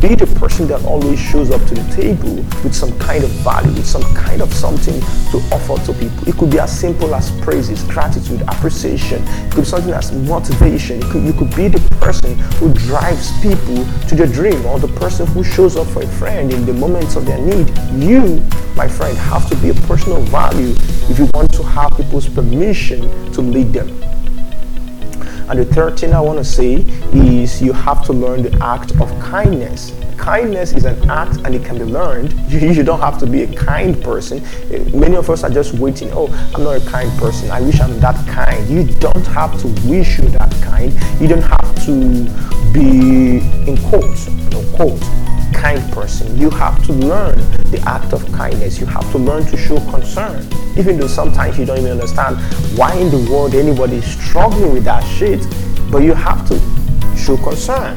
Be 0.00 0.14
the 0.14 0.26
person 0.38 0.68
that 0.68 0.84
always 0.84 1.18
shows 1.18 1.50
up 1.50 1.64
to 1.66 1.74
the 1.74 1.82
table 1.92 2.36
with 2.62 2.74
some 2.74 2.96
kind 3.00 3.24
of 3.24 3.30
value, 3.42 3.72
with 3.72 3.86
some 3.86 4.02
kind 4.14 4.40
of 4.40 4.52
something 4.52 5.00
to 5.32 5.38
offer 5.50 5.84
to 5.86 5.92
people. 5.98 6.28
It 6.28 6.36
could 6.36 6.50
be 6.50 6.60
as 6.60 6.78
simple 6.78 7.14
as 7.16 7.32
praises, 7.40 7.82
gratitude, 7.84 8.42
appreciation. 8.42 9.22
It 9.26 9.52
could 9.52 9.62
be 9.62 9.64
something 9.64 9.92
as 9.92 10.12
motivation. 10.12 11.02
Could, 11.10 11.24
you 11.24 11.32
could 11.32 11.54
be 11.56 11.66
the 11.66 11.80
person 11.96 12.38
who 12.60 12.72
drives 12.74 13.32
people 13.40 13.84
to 14.06 14.14
their 14.14 14.28
dream 14.28 14.64
or 14.66 14.78
the 14.78 14.88
person 14.88 15.26
who 15.28 15.42
shows 15.42 15.76
up 15.76 15.88
for 15.88 16.02
a 16.02 16.06
friend 16.06 16.52
in 16.52 16.64
the 16.64 16.74
moments 16.74 17.16
of 17.16 17.26
their 17.26 17.38
need. 17.38 17.68
You, 17.92 18.40
my 18.76 18.86
friend, 18.86 19.16
have 19.18 19.48
to 19.48 19.56
be 19.56 19.70
a 19.70 19.74
person 19.88 20.12
of 20.12 20.22
value 20.28 20.74
if 21.08 21.18
you 21.18 21.26
want 21.32 21.50
to 21.50 21.62
have 21.62 21.96
people's 21.96 22.28
permission 22.28 23.00
to 23.32 23.40
lead 23.40 23.72
them. 23.72 23.88
And 25.48 25.58
the 25.58 25.64
third 25.64 25.98
thing 25.98 26.12
I 26.12 26.20
want 26.20 26.36
to 26.38 26.44
say 26.44 26.74
is 27.14 27.62
you 27.62 27.72
have 27.72 28.04
to 28.04 28.12
learn 28.12 28.42
the 28.42 28.52
act 28.62 28.90
of 29.00 29.08
kindness. 29.18 29.94
Kindness 30.18 30.74
is 30.74 30.84
an 30.84 31.08
act 31.08 31.36
and 31.38 31.54
it 31.54 31.64
can 31.64 31.78
be 31.78 31.84
learned. 31.84 32.34
You, 32.48 32.58
you 32.70 32.82
don't 32.82 33.00
have 33.00 33.18
to 33.20 33.26
be 33.26 33.44
a 33.44 33.54
kind 33.54 34.02
person. 34.02 34.42
Many 34.92 35.16
of 35.16 35.30
us 35.30 35.42
are 35.42 35.50
just 35.50 35.72
waiting, 35.74 36.10
oh, 36.12 36.26
I'm 36.54 36.64
not 36.64 36.82
a 36.82 36.84
kind 36.86 37.10
person. 37.18 37.50
I 37.50 37.62
wish 37.62 37.80
I'm 37.80 37.98
that 38.00 38.16
kind. 38.28 38.68
You 38.68 38.84
don't 38.84 39.26
have 39.28 39.58
to 39.60 39.68
wish 39.88 40.18
you're 40.18 40.28
that 40.30 40.52
kind. 40.62 40.92
You 41.18 41.28
don't 41.28 41.42
have 41.42 41.86
to 41.86 41.94
be 42.74 43.38
in 43.70 43.78
quotes, 43.88 44.28
no 44.50 44.62
quote, 44.76 45.00
kind 45.52 45.80
person. 45.92 46.36
You 46.36 46.50
have 46.50 46.84
to 46.86 46.92
learn 46.92 47.36
the 47.70 47.82
act 47.86 48.12
of 48.12 48.24
kindness. 48.32 48.80
You 48.80 48.86
have 48.86 49.10
to 49.12 49.18
learn 49.18 49.44
to 49.46 49.56
show 49.56 49.78
concern. 49.90 50.46
Even 50.76 50.98
though 50.98 51.06
sometimes 51.06 51.58
you 51.58 51.64
don't 51.64 51.78
even 51.78 51.92
understand 51.92 52.36
why 52.76 52.94
in 52.94 53.10
the 53.10 53.30
world 53.30 53.54
anybody 53.54 53.96
is 53.96 54.06
struggling 54.06 54.72
with 54.72 54.84
that 54.84 55.02
shit, 55.16 55.40
but 55.90 55.98
you 55.98 56.14
have 56.14 56.46
to 56.48 56.58
show 57.16 57.36
concern. 57.36 57.96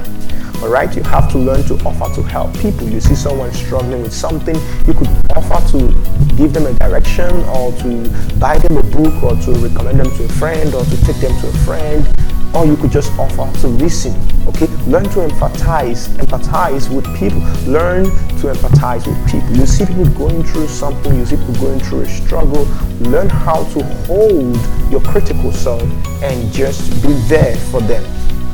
All 0.61 0.69
right, 0.69 0.95
you 0.95 1.01
have 1.03 1.31
to 1.31 1.39
learn 1.39 1.63
to 1.63 1.73
offer 1.85 2.13
to 2.15 2.21
help 2.21 2.55
people. 2.59 2.87
You 2.87 3.01
see 3.01 3.15
someone 3.15 3.51
struggling 3.51 4.03
with 4.03 4.13
something, 4.13 4.55
you 4.85 4.93
could 4.93 5.09
offer 5.35 5.59
to 5.71 5.87
give 6.35 6.53
them 6.53 6.67
a 6.67 6.73
direction 6.73 7.31
or 7.45 7.71
to 7.79 8.37
buy 8.37 8.57
them 8.59 8.77
a 8.77 8.83
book 8.83 9.23
or 9.23 9.35
to 9.41 9.51
recommend 9.53 9.99
them 9.99 10.15
to 10.17 10.23
a 10.25 10.29
friend 10.33 10.73
or 10.75 10.83
to 10.85 11.05
take 11.05 11.17
them 11.17 11.39
to 11.41 11.47
a 11.47 11.53
friend 11.65 12.07
or 12.53 12.65
you 12.65 12.75
could 12.77 12.91
just 12.91 13.11
offer 13.17 13.59
to 13.61 13.67
listen 13.67 14.13
okay? 14.47 14.67
Learn 14.87 15.03
to 15.03 15.19
empathize 15.27 16.07
empathize 16.17 16.93
with 16.93 17.05
people. 17.17 17.39
Learn 17.71 18.05
to 18.05 18.47
empathize 18.47 19.07
with 19.07 19.31
people. 19.31 19.51
You 19.51 19.65
see 19.65 19.85
people 19.85 20.05
going 20.09 20.43
through 20.43 20.67
something 20.67 21.15
you 21.15 21.25
see 21.25 21.37
people 21.37 21.55
going 21.55 21.79
through 21.79 22.01
a 22.01 22.09
struggle. 22.09 22.65
Learn 22.99 23.29
how 23.29 23.63
to 23.73 23.83
hold 24.05 24.57
your 24.91 25.01
critical 25.01 25.51
self 25.51 25.81
and 26.23 26.51
just 26.51 26.91
be 27.01 27.13
there 27.27 27.55
for 27.55 27.81
them. 27.81 28.03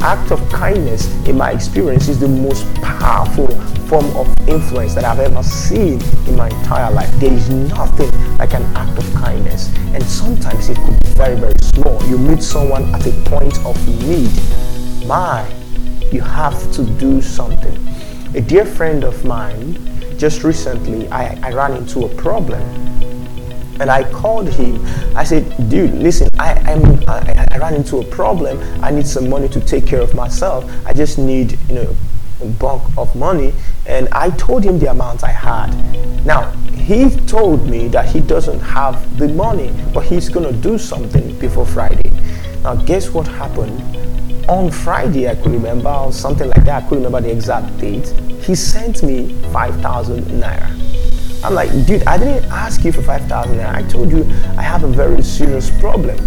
Act 0.02 0.32
of 0.32 0.40
kindness, 0.50 1.08
in 1.28 1.38
my 1.38 1.52
experience, 1.52 2.08
is 2.08 2.20
the 2.20 2.28
most 2.28 2.72
powerful 2.76 3.48
form 3.88 4.06
of 4.16 4.28
influence 4.48 4.94
that 4.94 5.04
I've 5.04 5.20
ever 5.20 5.42
seen 5.42 6.00
in 6.28 6.36
my 6.36 6.50
entire 6.50 6.92
life. 6.92 7.12
There 7.20 7.34
is 7.34 7.50
nothing 7.50 8.12
like 8.38 8.54
an 8.54 8.64
act 8.76 8.98
of 8.98 9.14
kindness. 9.16 9.74
And 9.94 10.04
sometimes 10.04 10.70
it 10.70 10.78
could 10.78 11.02
be 11.02 11.10
very, 11.10 11.36
very 11.36 11.58
small. 11.64 12.04
You 12.08 12.18
meet 12.18 12.44
someone 12.44 12.94
at 12.94 13.06
a 13.06 13.12
point 13.30 13.58
of 13.66 13.76
need. 14.08 14.32
My, 15.08 15.48
you 16.12 16.22
have 16.22 16.72
to 16.74 16.84
do 16.84 17.22
something. 17.22 17.76
A 18.36 18.42
dear 18.42 18.66
friend 18.66 19.04
of 19.04 19.26
mine, 19.26 19.78
just 20.18 20.44
recently, 20.44 21.08
I, 21.10 21.40
I 21.42 21.54
ran 21.54 21.74
into 21.74 22.06
a 22.06 22.10
problem 22.16 22.62
and 23.80 23.92
I 23.92 24.10
called 24.12 24.50
him. 24.50 24.84
I 25.16 25.24
said, 25.24 25.70
dude, 25.70 25.94
listen, 25.94 26.30
I, 26.40 26.54
I'm, 26.54 27.04
I, 27.08 27.48
I 27.52 27.58
ran 27.58 27.76
into 27.76 27.98
a 28.00 28.04
problem. 28.04 28.60
I 28.84 28.92
need 28.92 29.08
some 29.08 29.30
money 29.30 29.48
to 29.50 29.62
take 29.62 29.86
care 29.86 30.02
of 30.02 30.16
myself. 30.16 30.66
I 30.86 30.94
just 30.94 31.18
need, 31.18 31.58
you 31.70 31.76
know, 31.76 31.96
a 32.42 32.46
bulk 32.46 32.84
of 32.98 33.16
money. 33.16 33.54
And 33.88 34.10
I 34.12 34.30
told 34.32 34.64
him 34.64 34.80
the 34.80 34.92
amount 34.92 35.24
I 35.24 35.32
had. 35.32 35.74
Now, 36.26 36.52
he 36.74 37.10
told 37.26 37.68
me 37.68 37.88
that 37.90 38.06
he 38.08 38.20
doesn't 38.20 38.60
have 38.60 39.18
the 39.18 39.30
money, 39.30 39.74
but 39.94 40.02
he's 40.06 40.30
to 40.30 40.52
do 40.52 40.78
something 40.78 41.38
before 41.40 41.66
Friday. 41.66 42.12
Now, 42.64 42.76
guess 42.76 43.10
what 43.10 43.28
happened? 43.28 43.80
On 44.50 44.70
Friday, 44.70 45.30
I 45.30 45.36
could 45.36 45.52
remember, 45.52 45.90
or 45.90 46.12
something 46.12 46.50
like 46.50 46.66
that, 46.66 46.84
I 46.84 46.88
could 46.88 46.98
remember 46.98 47.22
the 47.22 47.32
exact 47.32 47.78
date. 47.78 48.08
He 48.44 48.56
sent 48.56 49.04
me 49.04 49.34
5,000 49.52 50.24
naira. 50.42 51.44
I'm 51.44 51.54
like, 51.54 51.70
dude, 51.86 52.04
I 52.04 52.18
didn't 52.18 52.46
ask 52.52 52.84
you 52.84 52.92
for 52.92 53.02
5,000 53.02 53.56
naira. 53.56 53.74
I 53.74 53.84
told 53.84 54.12
you 54.12 54.24
I 54.58 54.62
have 54.62 54.84
a 54.84 54.88
very 54.88 55.22
serious 55.22 55.70
problem. 55.80 56.18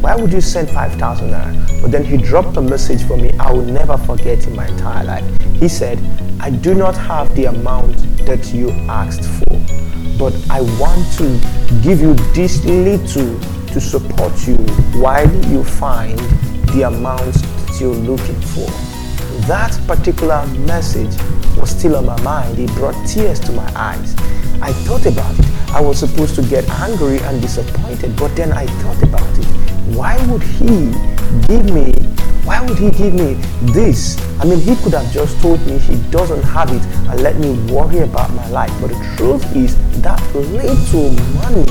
Why 0.00 0.16
would 0.16 0.32
you 0.32 0.40
send 0.40 0.70
5,000 0.70 1.30
naira? 1.30 1.82
But 1.82 1.90
then 1.90 2.04
he 2.04 2.16
dropped 2.16 2.56
a 2.56 2.62
message 2.62 3.06
for 3.06 3.16
me 3.16 3.32
I 3.38 3.52
will 3.52 3.64
never 3.64 3.96
forget 3.98 4.46
in 4.46 4.56
my 4.56 4.66
entire 4.66 5.04
life. 5.04 5.51
He 5.62 5.68
said, 5.68 6.00
I 6.40 6.50
do 6.50 6.74
not 6.74 6.96
have 6.96 7.36
the 7.36 7.44
amount 7.44 7.96
that 8.26 8.52
you 8.52 8.70
asked 8.90 9.22
for, 9.22 9.56
but 10.18 10.34
I 10.50 10.60
want 10.80 11.06
to 11.18 11.38
give 11.84 12.00
you 12.00 12.14
this 12.34 12.64
little 12.64 13.38
to 13.68 13.80
support 13.80 14.32
you 14.44 14.56
while 15.00 15.32
you 15.52 15.62
find 15.62 16.18
the 16.74 16.88
amount 16.88 17.34
that 17.34 17.78
you're 17.80 17.94
looking 17.94 18.40
for. 18.40 18.66
That 19.46 19.80
particular 19.86 20.44
message 20.66 21.14
was 21.56 21.70
still 21.70 21.94
on 21.94 22.06
my 22.06 22.20
mind. 22.22 22.58
It 22.58 22.68
brought 22.72 22.96
tears 23.06 23.38
to 23.38 23.52
my 23.52 23.72
eyes. 23.76 24.16
I 24.60 24.72
thought 24.72 25.06
about 25.06 25.38
it. 25.38 25.46
I 25.70 25.80
was 25.80 26.00
supposed 26.00 26.34
to 26.34 26.42
get 26.42 26.68
angry 26.70 27.20
and 27.20 27.40
disappointed, 27.40 28.16
but 28.16 28.34
then 28.34 28.50
I 28.50 28.66
thought 28.66 29.00
about 29.04 29.38
it. 29.38 29.44
Why 29.94 30.18
would 30.26 30.42
he 30.42 30.90
give 31.46 31.70
me, 31.72 31.92
why 32.44 32.60
would 32.60 32.78
he 32.78 32.90
give 32.90 33.14
me 33.14 33.34
this? 33.72 34.18
I 34.40 34.44
mean, 34.44 34.58
he 34.58 34.74
could 34.76 34.94
have 34.94 35.10
just 35.12 35.40
told 35.40 35.64
me 35.66 35.78
he 35.78 35.96
doesn't 36.10 36.42
have 36.42 36.70
it 36.72 36.82
and 37.08 37.22
let 37.22 37.36
me 37.36 37.52
worry 37.72 38.00
about 38.00 38.32
my 38.34 38.48
life. 38.48 38.72
But 38.80 38.88
the 38.88 39.14
truth 39.16 39.56
is 39.56 39.76
that 40.02 40.20
little 40.34 41.10
money 41.34 41.66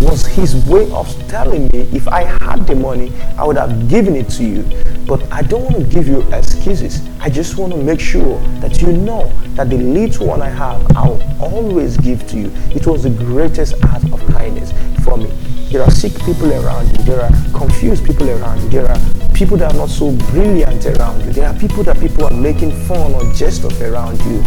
was 0.00 0.26
his 0.26 0.66
way 0.66 0.90
of 0.90 1.08
telling 1.28 1.68
me 1.68 1.88
if 1.92 2.08
I 2.08 2.24
had 2.24 2.66
the 2.66 2.74
money, 2.74 3.12
I 3.38 3.44
would 3.44 3.56
have 3.56 3.88
given 3.88 4.16
it 4.16 4.28
to 4.30 4.44
you. 4.44 4.62
But 5.06 5.30
I 5.32 5.42
don't 5.42 5.62
want 5.62 5.76
to 5.76 5.84
give 5.84 6.08
you 6.08 6.22
excuses. 6.32 7.00
I 7.20 7.30
just 7.30 7.56
want 7.56 7.72
to 7.72 7.78
make 7.78 8.00
sure 8.00 8.40
that 8.60 8.82
you 8.82 8.88
know 8.92 9.28
that 9.54 9.70
the 9.70 9.78
little 9.78 10.26
one 10.26 10.42
I 10.42 10.48
have, 10.48 10.84
I'll 10.96 11.22
always 11.40 11.96
give 11.98 12.26
to 12.28 12.36
you. 12.36 12.52
It 12.70 12.86
was 12.86 13.04
the 13.04 13.10
greatest 13.10 13.74
act 13.84 14.10
of 14.12 14.26
kindness 14.26 14.72
for 15.04 15.16
me. 15.16 15.30
There 15.70 15.82
are 15.82 15.90
sick 15.90 16.12
people 16.24 16.52
around 16.52 16.90
you. 16.90 17.04
There 17.04 17.20
are 17.20 17.30
confused 17.52 18.04
people 18.04 18.28
around 18.30 18.62
you. 18.62 18.68
There 18.70 18.88
are 18.88 19.23
people 19.34 19.56
that 19.56 19.74
are 19.74 19.76
not 19.76 19.88
so 19.88 20.12
brilliant 20.30 20.86
around 20.86 21.24
you. 21.24 21.32
There 21.32 21.48
are 21.48 21.58
people 21.58 21.82
that 21.82 21.98
people 21.98 22.24
are 22.24 22.30
making 22.32 22.70
fun 22.86 23.12
or 23.14 23.32
jest 23.32 23.64
of 23.64 23.80
around 23.82 24.18
you. 24.22 24.40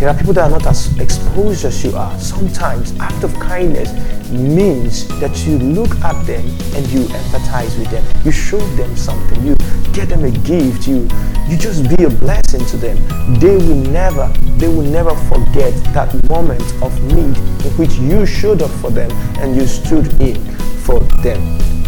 There 0.00 0.08
are 0.08 0.14
people 0.16 0.32
that 0.32 0.50
are 0.50 0.58
not 0.58 0.66
as 0.66 0.98
exposed 0.98 1.64
as 1.66 1.84
you 1.84 1.94
are. 1.94 2.18
Sometimes 2.18 2.98
act 2.98 3.22
of 3.22 3.34
kindness 3.34 3.92
means 4.30 5.06
that 5.20 5.46
you 5.46 5.58
look 5.58 5.90
at 6.00 6.20
them 6.26 6.44
and 6.74 6.86
you 6.88 7.04
empathize 7.04 7.78
with 7.78 7.90
them. 7.90 8.04
You 8.24 8.32
show 8.32 8.58
them 8.76 8.96
something. 8.96 9.44
You 9.46 9.54
get 9.92 10.08
them 10.08 10.24
a 10.24 10.30
gift. 10.30 10.88
You 10.88 11.06
you 11.46 11.58
just 11.58 11.94
be 11.94 12.04
a 12.04 12.10
blessing 12.10 12.64
to 12.66 12.76
them. 12.78 12.96
They 13.38 13.56
will 13.56 13.84
never, 13.92 14.28
they 14.56 14.68
will 14.68 14.82
never 14.82 15.14
forget 15.28 15.74
that 15.92 16.10
moment 16.30 16.62
of 16.82 16.98
need 17.12 17.36
in 17.36 17.72
which 17.76 17.92
you 17.96 18.24
showed 18.24 18.62
up 18.62 18.70
for 18.80 18.90
them 18.90 19.10
and 19.38 19.54
you 19.54 19.66
stood 19.66 20.20
in 20.22 20.42
for 20.86 21.00
them. 21.22 21.83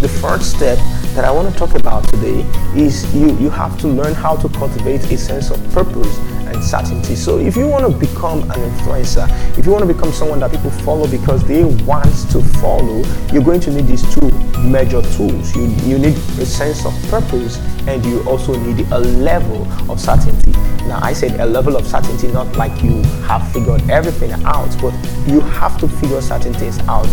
The 0.00 0.08
first 0.08 0.54
step 0.54 0.78
that 1.16 1.24
I 1.24 1.30
want 1.32 1.52
to 1.52 1.58
talk 1.58 1.74
about 1.74 2.06
today 2.08 2.46
is 2.76 3.12
you, 3.12 3.36
you 3.38 3.50
have 3.50 3.76
to 3.80 3.88
learn 3.88 4.14
how 4.14 4.36
to 4.36 4.48
cultivate 4.50 5.02
a 5.10 5.18
sense 5.18 5.50
of 5.50 5.58
purpose 5.72 6.16
and 6.46 6.62
certainty. 6.62 7.16
So 7.16 7.40
if 7.40 7.56
you 7.56 7.66
want 7.66 7.84
to 7.90 7.98
become 7.98 8.42
an 8.42 8.60
influencer, 8.70 9.26
if 9.58 9.66
you 9.66 9.72
want 9.72 9.84
to 9.88 9.92
become 9.92 10.12
someone 10.12 10.38
that 10.38 10.52
people 10.52 10.70
follow 10.70 11.08
because 11.08 11.42
they 11.48 11.64
want 11.64 12.04
to 12.30 12.40
follow, 12.60 13.02
you're 13.32 13.42
going 13.42 13.58
to 13.58 13.72
need 13.72 13.88
these 13.88 14.04
two 14.14 14.30
major 14.60 15.02
tools. 15.16 15.56
You, 15.56 15.66
you 15.82 15.98
need 15.98 16.14
a 16.14 16.46
sense 16.46 16.86
of 16.86 16.94
purpose 17.10 17.58
and 17.88 18.06
you 18.06 18.22
also 18.22 18.54
need 18.54 18.86
a 18.92 19.00
level 19.00 19.66
of 19.90 19.98
certainty. 19.98 20.52
Now 20.86 21.00
I 21.02 21.12
said 21.12 21.40
a 21.40 21.44
level 21.44 21.76
of 21.76 21.88
certainty, 21.88 22.28
not 22.28 22.54
like 22.56 22.84
you 22.84 23.02
have 23.26 23.50
figured 23.52 23.90
everything 23.90 24.30
out, 24.44 24.70
but 24.80 24.94
you 25.26 25.40
have 25.40 25.76
to 25.80 25.88
figure 25.88 26.20
certain 26.20 26.54
things 26.54 26.78
out 26.86 27.08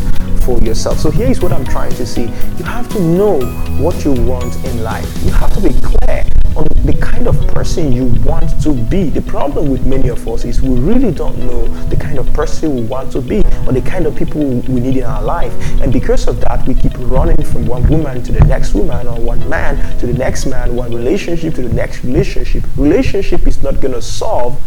for 0.45 0.59
yourself. 0.59 0.99
So 0.99 1.09
here 1.09 1.27
is 1.27 1.41
what 1.41 1.51
I'm 1.51 1.65
trying 1.65 1.93
to 1.93 2.05
say. 2.05 2.23
You 2.57 2.63
have 2.65 2.87
to 2.89 2.99
know 3.01 3.41
what 3.81 4.05
you 4.05 4.13
want 4.13 4.55
in 4.65 4.83
life. 4.83 5.09
You 5.23 5.31
have 5.31 5.51
to 5.55 5.61
be 5.61 5.73
clear 5.81 6.23
on 6.55 6.67
the 6.85 6.95
kind 7.01 7.27
of 7.27 7.35
person 7.47 7.91
you 7.91 8.05
want 8.23 8.61
to 8.61 8.73
be. 8.73 9.09
The 9.09 9.23
problem 9.23 9.69
with 9.69 9.85
many 9.85 10.09
of 10.09 10.25
us 10.27 10.45
is 10.45 10.61
we 10.61 10.79
really 10.79 11.11
don't 11.11 11.37
know 11.39 11.67
the 11.89 11.95
kind 11.95 12.19
of 12.19 12.31
person 12.31 12.75
we 12.75 12.83
want 12.83 13.11
to 13.13 13.21
be 13.21 13.39
or 13.65 13.73
the 13.73 13.81
kind 13.81 14.05
of 14.05 14.15
people 14.15 14.41
we 14.41 14.79
need 14.79 14.97
in 14.97 15.03
our 15.03 15.21
life. 15.23 15.53
And 15.81 15.91
because 15.91 16.27
of 16.27 16.39
that, 16.41 16.65
we 16.67 16.75
keep 16.75 16.93
running 16.99 17.43
from 17.43 17.65
one 17.65 17.87
woman 17.89 18.23
to 18.23 18.31
the 18.31 18.45
next 18.45 18.73
woman 18.73 19.07
or 19.07 19.19
one 19.19 19.47
man 19.49 19.97
to 19.99 20.05
the 20.07 20.13
next 20.13 20.45
man, 20.45 20.75
one 20.75 20.93
relationship 20.93 21.55
to 21.55 21.63
the 21.63 21.73
next 21.73 22.03
relationship. 22.03 22.63
Relationship 22.77 23.47
is 23.47 23.61
not 23.63 23.81
going 23.81 23.93
to 23.93 24.01
solve 24.01 24.61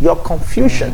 your 0.00 0.16
confusion. 0.16 0.92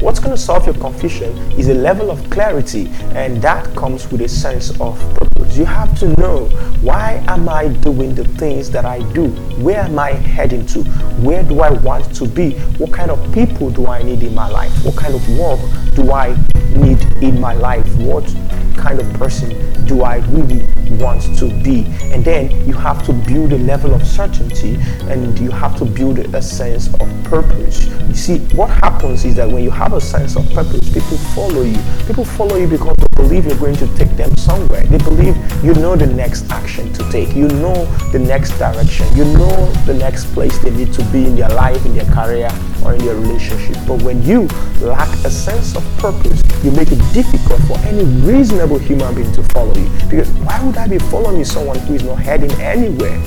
What's 0.00 0.20
going 0.20 0.30
to 0.30 0.40
solve 0.40 0.64
your 0.64 0.76
confusion 0.76 1.36
is 1.58 1.66
a 1.66 1.74
level 1.74 2.12
of 2.12 2.30
clarity, 2.30 2.88
and 3.16 3.42
that 3.42 3.74
comes 3.74 4.08
with 4.12 4.20
a 4.20 4.28
sense 4.28 4.70
of 4.80 4.96
purpose. 5.16 5.56
You 5.56 5.64
have 5.64 5.98
to 5.98 6.08
know 6.20 6.44
why 6.82 7.24
am 7.26 7.48
I 7.48 7.66
doing 7.66 8.14
the 8.14 8.24
things 8.24 8.70
that 8.70 8.84
I 8.84 9.00
do? 9.12 9.30
Where 9.60 9.80
am 9.80 9.98
I 9.98 10.12
heading 10.12 10.66
to? 10.66 10.84
Where 11.20 11.42
do 11.42 11.62
I 11.62 11.70
want 11.70 12.14
to 12.14 12.26
be? 12.26 12.52
What 12.78 12.92
kind 12.92 13.10
of 13.10 13.34
people 13.34 13.70
do 13.70 13.88
I 13.88 14.04
need 14.04 14.22
in 14.22 14.36
my 14.36 14.48
life? 14.48 14.72
What 14.84 14.96
kind 14.96 15.16
of 15.16 15.36
work 15.36 15.58
do 15.96 16.12
I 16.12 16.36
need 16.76 17.02
in 17.20 17.40
my 17.40 17.54
life? 17.54 17.92
What 17.96 18.24
kind 18.76 19.00
of 19.00 19.12
person 19.14 19.50
do 19.86 20.02
I 20.02 20.18
really 20.28 20.64
want 20.96 21.22
to 21.38 21.48
be? 21.64 21.86
And 22.12 22.24
then 22.24 22.50
you 22.68 22.74
have 22.74 23.04
to 23.06 23.12
build 23.12 23.52
a 23.52 23.58
level 23.58 23.94
of 23.94 24.06
certainty 24.06 24.76
and 25.10 25.36
you 25.40 25.50
have 25.50 25.76
to 25.78 25.84
build 25.84 26.18
a 26.18 26.42
sense 26.42 26.86
of 26.94 27.24
purpose. 27.24 27.86
You 27.86 28.14
see, 28.14 28.38
what 28.54 28.70
happens 28.70 29.24
is 29.24 29.34
that 29.36 29.50
when 29.50 29.64
you 29.64 29.70
have 29.70 29.87
a 29.92 30.00
sense 30.00 30.36
of 30.36 30.44
purpose, 30.52 30.92
people 30.92 31.16
follow 31.34 31.62
you. 31.62 31.78
People 32.06 32.24
follow 32.24 32.56
you 32.56 32.66
because 32.66 32.96
they 32.96 33.16
believe 33.16 33.46
you're 33.46 33.58
going 33.58 33.76
to 33.76 33.86
take 33.96 34.10
them 34.16 34.36
somewhere. 34.36 34.82
They 34.84 34.98
believe 34.98 35.36
you 35.64 35.74
know 35.74 35.96
the 35.96 36.06
next 36.06 36.50
action 36.50 36.92
to 36.94 37.10
take. 37.10 37.34
You 37.34 37.48
know 37.48 37.86
the 38.12 38.18
next 38.18 38.58
direction. 38.58 39.06
You 39.16 39.24
know 39.24 39.72
the 39.86 39.94
next 39.94 40.32
place 40.34 40.58
they 40.58 40.70
need 40.70 40.92
to 40.94 41.04
be 41.12 41.26
in 41.26 41.36
their 41.36 41.48
life, 41.50 41.84
in 41.86 41.94
their 41.94 42.06
career, 42.12 42.50
or 42.84 42.94
in 42.94 43.04
their 43.04 43.14
relationship. 43.14 43.76
But 43.86 44.02
when 44.02 44.22
you 44.22 44.48
lack 44.80 45.08
a 45.24 45.30
sense 45.30 45.76
of 45.76 45.84
purpose, 45.98 46.42
you 46.64 46.70
make 46.72 46.90
it 46.90 47.00
difficult 47.12 47.60
for 47.62 47.78
any 47.86 48.04
reasonable 48.26 48.78
human 48.78 49.14
being 49.14 49.32
to 49.32 49.42
follow 49.54 49.74
you. 49.74 49.88
Because 50.10 50.28
why 50.44 50.62
would 50.64 50.76
I 50.76 50.88
be 50.88 50.98
following 50.98 51.44
someone 51.44 51.78
who 51.80 51.94
is 51.94 52.02
not 52.02 52.18
heading 52.18 52.52
anywhere? 52.60 53.18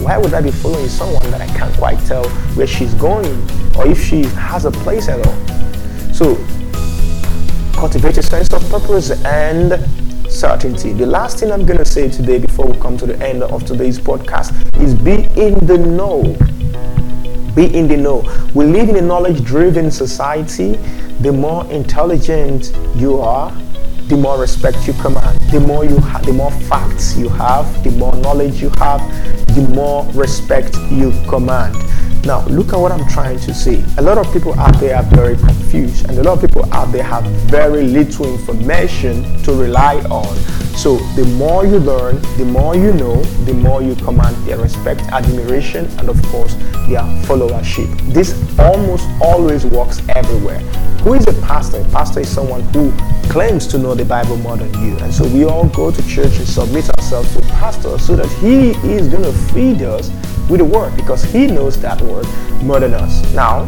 Why 0.00 0.18
would 0.18 0.34
I 0.34 0.40
be 0.40 0.50
following 0.50 0.88
someone 0.88 1.30
that 1.30 1.40
I 1.40 1.46
can't 1.58 1.74
quite 1.76 1.98
tell 2.06 2.28
where 2.56 2.66
she's 2.66 2.94
going? 2.94 3.61
Or 3.76 3.86
if 3.86 4.02
she 4.02 4.24
has 4.24 4.64
a 4.64 4.70
place 4.70 5.08
at 5.08 5.24
all. 5.26 6.14
So 6.14 6.36
cultivate 7.74 8.18
a 8.18 8.22
sense 8.22 8.52
of 8.52 8.62
purpose 8.70 9.10
and 9.24 9.72
certainty. 10.30 10.92
The 10.92 11.06
last 11.06 11.38
thing 11.38 11.52
I'm 11.52 11.64
going 11.66 11.78
to 11.78 11.84
say 11.84 12.08
today 12.08 12.38
before 12.38 12.66
we 12.66 12.78
come 12.78 12.96
to 12.98 13.06
the 13.06 13.18
end 13.18 13.42
of 13.42 13.64
today's 13.64 13.98
podcast 13.98 14.52
is 14.82 14.94
be 14.94 15.24
in 15.40 15.66
the 15.66 15.78
know. 15.78 16.22
Be 17.54 17.66
in 17.76 17.86
the 17.86 17.96
know. 17.96 18.24
We 18.54 18.64
live 18.64 18.88
in 18.88 18.96
a 18.96 19.02
knowledge 19.02 19.44
driven 19.44 19.90
society. 19.90 20.76
The 21.20 21.32
more 21.32 21.70
intelligent 21.70 22.72
you 22.96 23.18
are, 23.18 23.52
the 24.08 24.16
more 24.16 24.38
respect 24.38 24.86
you 24.86 24.94
command. 24.94 25.38
The 25.50 25.60
more 25.60 25.84
you 25.84 25.96
the 26.24 26.32
more 26.32 26.50
facts 26.50 27.16
you 27.16 27.28
have, 27.28 27.84
the 27.84 27.90
more 27.90 28.14
knowledge 28.16 28.62
you 28.62 28.70
have, 28.78 29.00
the 29.54 29.68
more 29.74 30.04
respect 30.12 30.74
you 30.90 31.12
command. 31.28 31.76
Now, 32.24 32.46
look 32.46 32.72
at 32.72 32.78
what 32.78 32.92
I'm 32.92 33.08
trying 33.08 33.40
to 33.40 33.52
say. 33.52 33.84
A 33.98 34.02
lot 34.02 34.16
of 34.16 34.32
people 34.32 34.54
out 34.54 34.78
there 34.78 34.96
are 34.96 35.02
very 35.02 35.36
confused, 35.36 36.08
and 36.08 36.16
a 36.18 36.22
lot 36.22 36.34
of 36.34 36.40
people 36.40 36.72
out 36.72 36.92
there 36.92 37.02
have 37.02 37.24
very 37.50 37.82
little 37.82 38.32
information 38.32 39.42
to 39.42 39.52
rely 39.52 39.96
on. 40.02 40.36
So, 40.76 40.98
the 41.16 41.24
more 41.36 41.66
you 41.66 41.78
learn, 41.78 42.22
the 42.38 42.44
more 42.44 42.76
you 42.76 42.92
know, 42.92 43.20
the 43.44 43.54
more 43.54 43.82
you 43.82 43.96
command 43.96 44.36
their 44.46 44.58
respect, 44.58 45.00
admiration, 45.10 45.86
and 45.98 46.08
of 46.08 46.22
course, 46.26 46.54
their 46.86 47.02
followership. 47.26 47.90
This 48.14 48.32
almost 48.56 49.08
always 49.20 49.66
works 49.66 50.00
everywhere. 50.10 50.60
Who 51.02 51.14
is 51.14 51.26
a 51.26 51.32
pastor? 51.42 51.80
A 51.80 51.84
pastor 51.86 52.20
is 52.20 52.28
someone 52.28 52.60
who 52.72 52.92
claims 53.28 53.66
to 53.66 53.78
know 53.78 53.96
the 53.96 54.04
Bible 54.04 54.36
more 54.36 54.56
than 54.56 54.72
you. 54.74 54.96
And 54.98 55.12
so 55.12 55.26
we 55.26 55.44
all 55.44 55.66
go 55.70 55.90
to 55.90 56.08
church 56.08 56.36
and 56.38 56.46
submit 56.46 56.88
ourselves 56.96 57.32
to 57.34 57.40
a 57.40 57.48
pastor 57.48 57.98
so 57.98 58.14
that 58.14 58.28
he 58.38 58.70
is 58.92 59.08
going 59.08 59.24
to 59.24 59.32
feed 59.52 59.82
us 59.82 60.08
with 60.48 60.58
the 60.58 60.64
word 60.64 60.94
because 60.96 61.22
he 61.24 61.46
knows 61.46 61.80
that 61.80 62.00
word 62.02 62.26
more 62.62 62.80
than 62.80 62.94
us. 62.94 63.34
Now, 63.34 63.64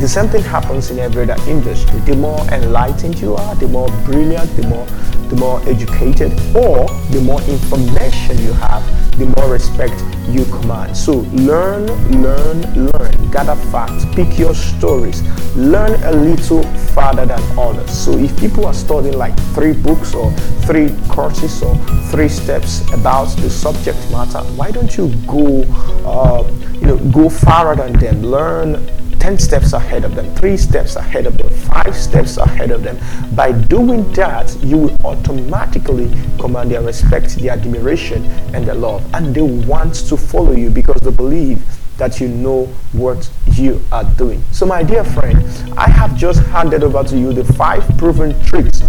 the 0.00 0.08
same 0.08 0.28
thing 0.28 0.42
happens 0.42 0.90
in 0.90 0.98
every 0.98 1.22
other 1.22 1.42
industry. 1.50 1.98
The 2.00 2.16
more 2.16 2.40
enlightened 2.52 3.18
you 3.18 3.34
are, 3.34 3.54
the 3.54 3.68
more 3.68 3.88
brilliant, 4.04 4.54
the 4.56 4.66
more 4.68 4.86
the 5.28 5.36
more 5.36 5.60
educated, 5.68 6.32
or 6.54 6.86
the 7.10 7.20
more 7.24 7.40
information 7.42 8.38
you 8.38 8.52
have, 8.52 9.18
the 9.18 9.26
more 9.36 9.50
respect 9.50 9.94
you 10.28 10.44
command. 10.46 10.96
So 10.96 11.18
learn, 11.32 11.86
learn, 12.22 12.86
learn. 12.86 13.30
Gather 13.30 13.56
facts, 13.70 14.04
pick 14.14 14.38
your 14.38 14.54
stories, 14.54 15.22
learn 15.56 16.00
a 16.04 16.12
little 16.12 16.62
farther 16.94 17.26
than 17.26 17.42
others. 17.58 17.90
So 17.90 18.16
if 18.16 18.38
people 18.38 18.66
are 18.66 18.74
studying 18.74 19.16
like 19.18 19.38
three 19.54 19.72
books 19.72 20.14
or 20.14 20.30
three 20.66 20.94
courses 21.08 21.62
or 21.62 21.74
three 22.10 22.28
steps 22.28 22.80
about 22.92 23.26
the 23.36 23.50
subject 23.50 23.98
matter, 24.10 24.40
why 24.56 24.70
don't 24.70 24.96
you 24.96 25.08
go, 25.26 25.62
uh, 26.04 26.42
you 26.74 26.86
know, 26.86 26.98
go 27.10 27.28
farther 27.28 27.82
than 27.82 27.98
them? 27.98 28.22
Learn 28.22 28.74
10 29.20 29.38
steps 29.38 29.72
ahead 29.72 30.04
of 30.04 30.14
them, 30.14 30.34
three 30.36 30.56
steps 30.56 30.96
ahead 30.96 31.26
of 31.26 31.36
them, 31.38 31.48
five 31.48 31.94
steps 31.94 32.36
ahead 32.36 32.70
of 32.70 32.82
them. 32.82 32.98
By 33.34 33.52
doing 33.52 34.10
that, 34.12 34.56
you 34.62 34.78
will 34.78 34.96
automatically 35.04 36.10
command 36.38 36.70
their 36.70 36.82
respect, 36.82 37.36
their 37.36 37.52
admiration, 37.52 38.24
and 38.54 38.66
their 38.66 38.74
love. 38.74 39.04
And 39.14 39.34
they 39.34 39.42
want 39.42 39.94
to 40.08 40.16
follow 40.16 40.52
you 40.52 40.70
because 40.70 41.00
they 41.00 41.10
believe 41.10 41.62
that 41.98 42.20
you 42.20 42.28
know 42.28 42.66
what 42.92 43.30
you 43.52 43.80
are 43.90 44.04
doing. 44.16 44.42
So, 44.52 44.66
my 44.66 44.82
dear 44.82 45.04
friend, 45.04 45.38
I 45.78 45.88
have 45.88 46.16
just 46.16 46.42
handed 46.46 46.82
over 46.82 47.02
to 47.04 47.18
you 47.18 47.32
the 47.32 47.44
five 47.54 47.86
proven 47.96 48.38
tricks 48.44 48.82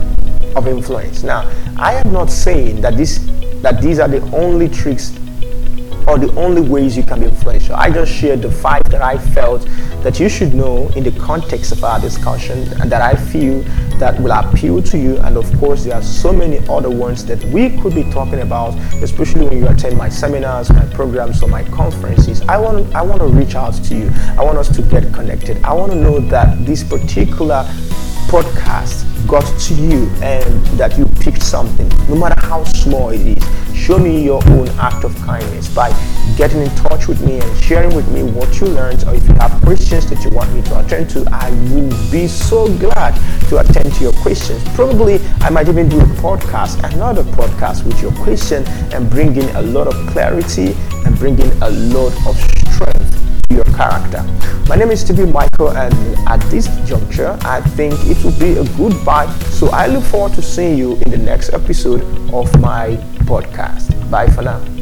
of 0.55 0.67
influence. 0.67 1.23
Now, 1.23 1.49
I 1.77 1.93
am 1.93 2.11
not 2.11 2.29
saying 2.29 2.81
that 2.81 2.97
this 2.97 3.19
that 3.61 3.81
these 3.81 3.99
are 3.99 4.07
the 4.07 4.21
only 4.35 4.67
tricks 4.69 5.17
or 6.07 6.17
the 6.17 6.33
only 6.39 6.61
ways 6.61 6.95
you 6.95 7.03
can 7.03 7.19
be 7.19 7.25
influential. 7.25 7.75
I 7.75 7.91
just 7.91 8.11
shared 8.11 8.41
the 8.41 8.49
five 8.51 8.81
that 8.85 9.01
I 9.01 9.17
felt 9.17 9.67
that 10.03 10.19
you 10.19 10.29
should 10.29 10.53
know 10.53 10.87
in 10.95 11.03
the 11.03 11.11
context 11.19 11.71
of 11.73 11.83
our 11.83 11.99
discussion 11.99 12.59
and 12.81 12.89
that 12.91 13.01
I 13.01 13.15
feel 13.15 13.61
that 13.99 14.19
will 14.21 14.31
appeal 14.31 14.81
to 14.83 14.97
you. 14.97 15.17
And 15.17 15.35
of 15.35 15.51
course, 15.59 15.83
there 15.83 15.95
are 15.95 16.01
so 16.01 16.31
many 16.31 16.59
other 16.69 16.89
ones 16.89 17.25
that 17.25 17.43
we 17.45 17.77
could 17.81 17.93
be 17.93 18.09
talking 18.11 18.39
about, 18.39 18.73
especially 19.03 19.47
when 19.47 19.57
you 19.57 19.67
attend 19.67 19.97
my 19.97 20.07
seminars, 20.07 20.69
my 20.69 20.85
programs, 20.93 21.43
or 21.43 21.49
my 21.49 21.63
conferences. 21.63 22.41
I 22.43 22.57
want 22.57 22.95
I 22.95 23.01
want 23.01 23.19
to 23.21 23.27
reach 23.27 23.55
out 23.55 23.73
to 23.73 23.95
you. 23.95 24.09
I 24.37 24.43
want 24.43 24.57
us 24.57 24.73
to 24.75 24.81
get 24.83 25.13
connected. 25.13 25.61
I 25.63 25.73
want 25.73 25.91
to 25.91 25.97
know 25.97 26.19
that 26.19 26.65
this 26.65 26.83
particular 26.83 27.65
podcast 28.27 29.05
got 29.27 29.45
to 29.59 29.73
you 29.73 30.07
and 30.21 30.65
that 30.77 30.97
you 30.97 31.05
picked 31.19 31.43
something, 31.43 31.89
no 32.07 32.15
matter 32.15 32.39
how 32.39 32.63
small 32.63 33.09
it 33.09 33.19
is. 33.37 33.66
Show 33.77 33.99
me 33.99 34.21
your 34.21 34.43
own 34.49 34.67
act 34.79 35.05
of 35.05 35.15
kindness 35.21 35.73
by 35.73 35.89
getting 36.35 36.61
in 36.61 36.69
touch 36.75 37.07
with 37.07 37.21
me 37.25 37.39
and 37.39 37.63
sharing 37.63 37.95
with 37.95 38.11
me 38.11 38.23
what 38.23 38.59
you 38.59 38.67
learned, 38.67 39.03
or 39.05 39.13
if 39.15 39.25
you 39.27 39.33
have 39.35 39.61
questions 39.61 40.09
that 40.09 40.23
you 40.25 40.29
want 40.31 40.53
me 40.53 40.61
to 40.63 40.79
attend 40.79 41.09
to, 41.11 41.25
I 41.31 41.51
will 41.71 41.89
be 42.11 42.27
so 42.27 42.67
glad 42.77 43.15
to 43.47 43.59
attend 43.59 43.93
to 43.93 44.03
your 44.03 44.13
questions. 44.13 44.61
Probably 44.75 45.19
I 45.39 45.49
might 45.49 45.69
even 45.69 45.87
do 45.87 45.99
a 46.01 46.05
podcast, 46.21 46.83
another 46.93 47.23
podcast 47.23 47.85
with 47.85 48.01
your 48.01 48.11
question, 48.23 48.67
and 48.93 49.09
bring 49.09 49.35
in 49.37 49.55
a 49.55 49.61
lot 49.61 49.87
of 49.87 49.95
clarity 50.11 50.75
and 51.05 51.17
bring 51.17 51.39
in 51.39 51.51
a 51.63 51.69
lot 51.69 52.13
of 52.27 52.56
character. 53.77 54.23
My 54.67 54.75
name 54.75 54.89
is 54.89 55.01
Stephen 55.01 55.31
Michael, 55.31 55.77
and 55.77 55.93
at 56.27 56.41
this 56.49 56.67
juncture, 56.89 57.37
I 57.43 57.61
think 57.61 57.93
it 58.05 58.21
will 58.23 58.37
be 58.39 58.57
a 58.57 58.65
good 58.75 59.05
bye. 59.05 59.31
So 59.51 59.69
I 59.69 59.85
look 59.87 60.03
forward 60.03 60.33
to 60.33 60.41
seeing 60.41 60.77
you 60.77 60.95
in 61.05 61.11
the 61.11 61.17
next 61.17 61.53
episode 61.53 62.01
of 62.33 62.49
my 62.59 62.97
podcast. 63.29 63.93
Bye 64.09 64.29
for 64.31 64.41
now. 64.41 64.76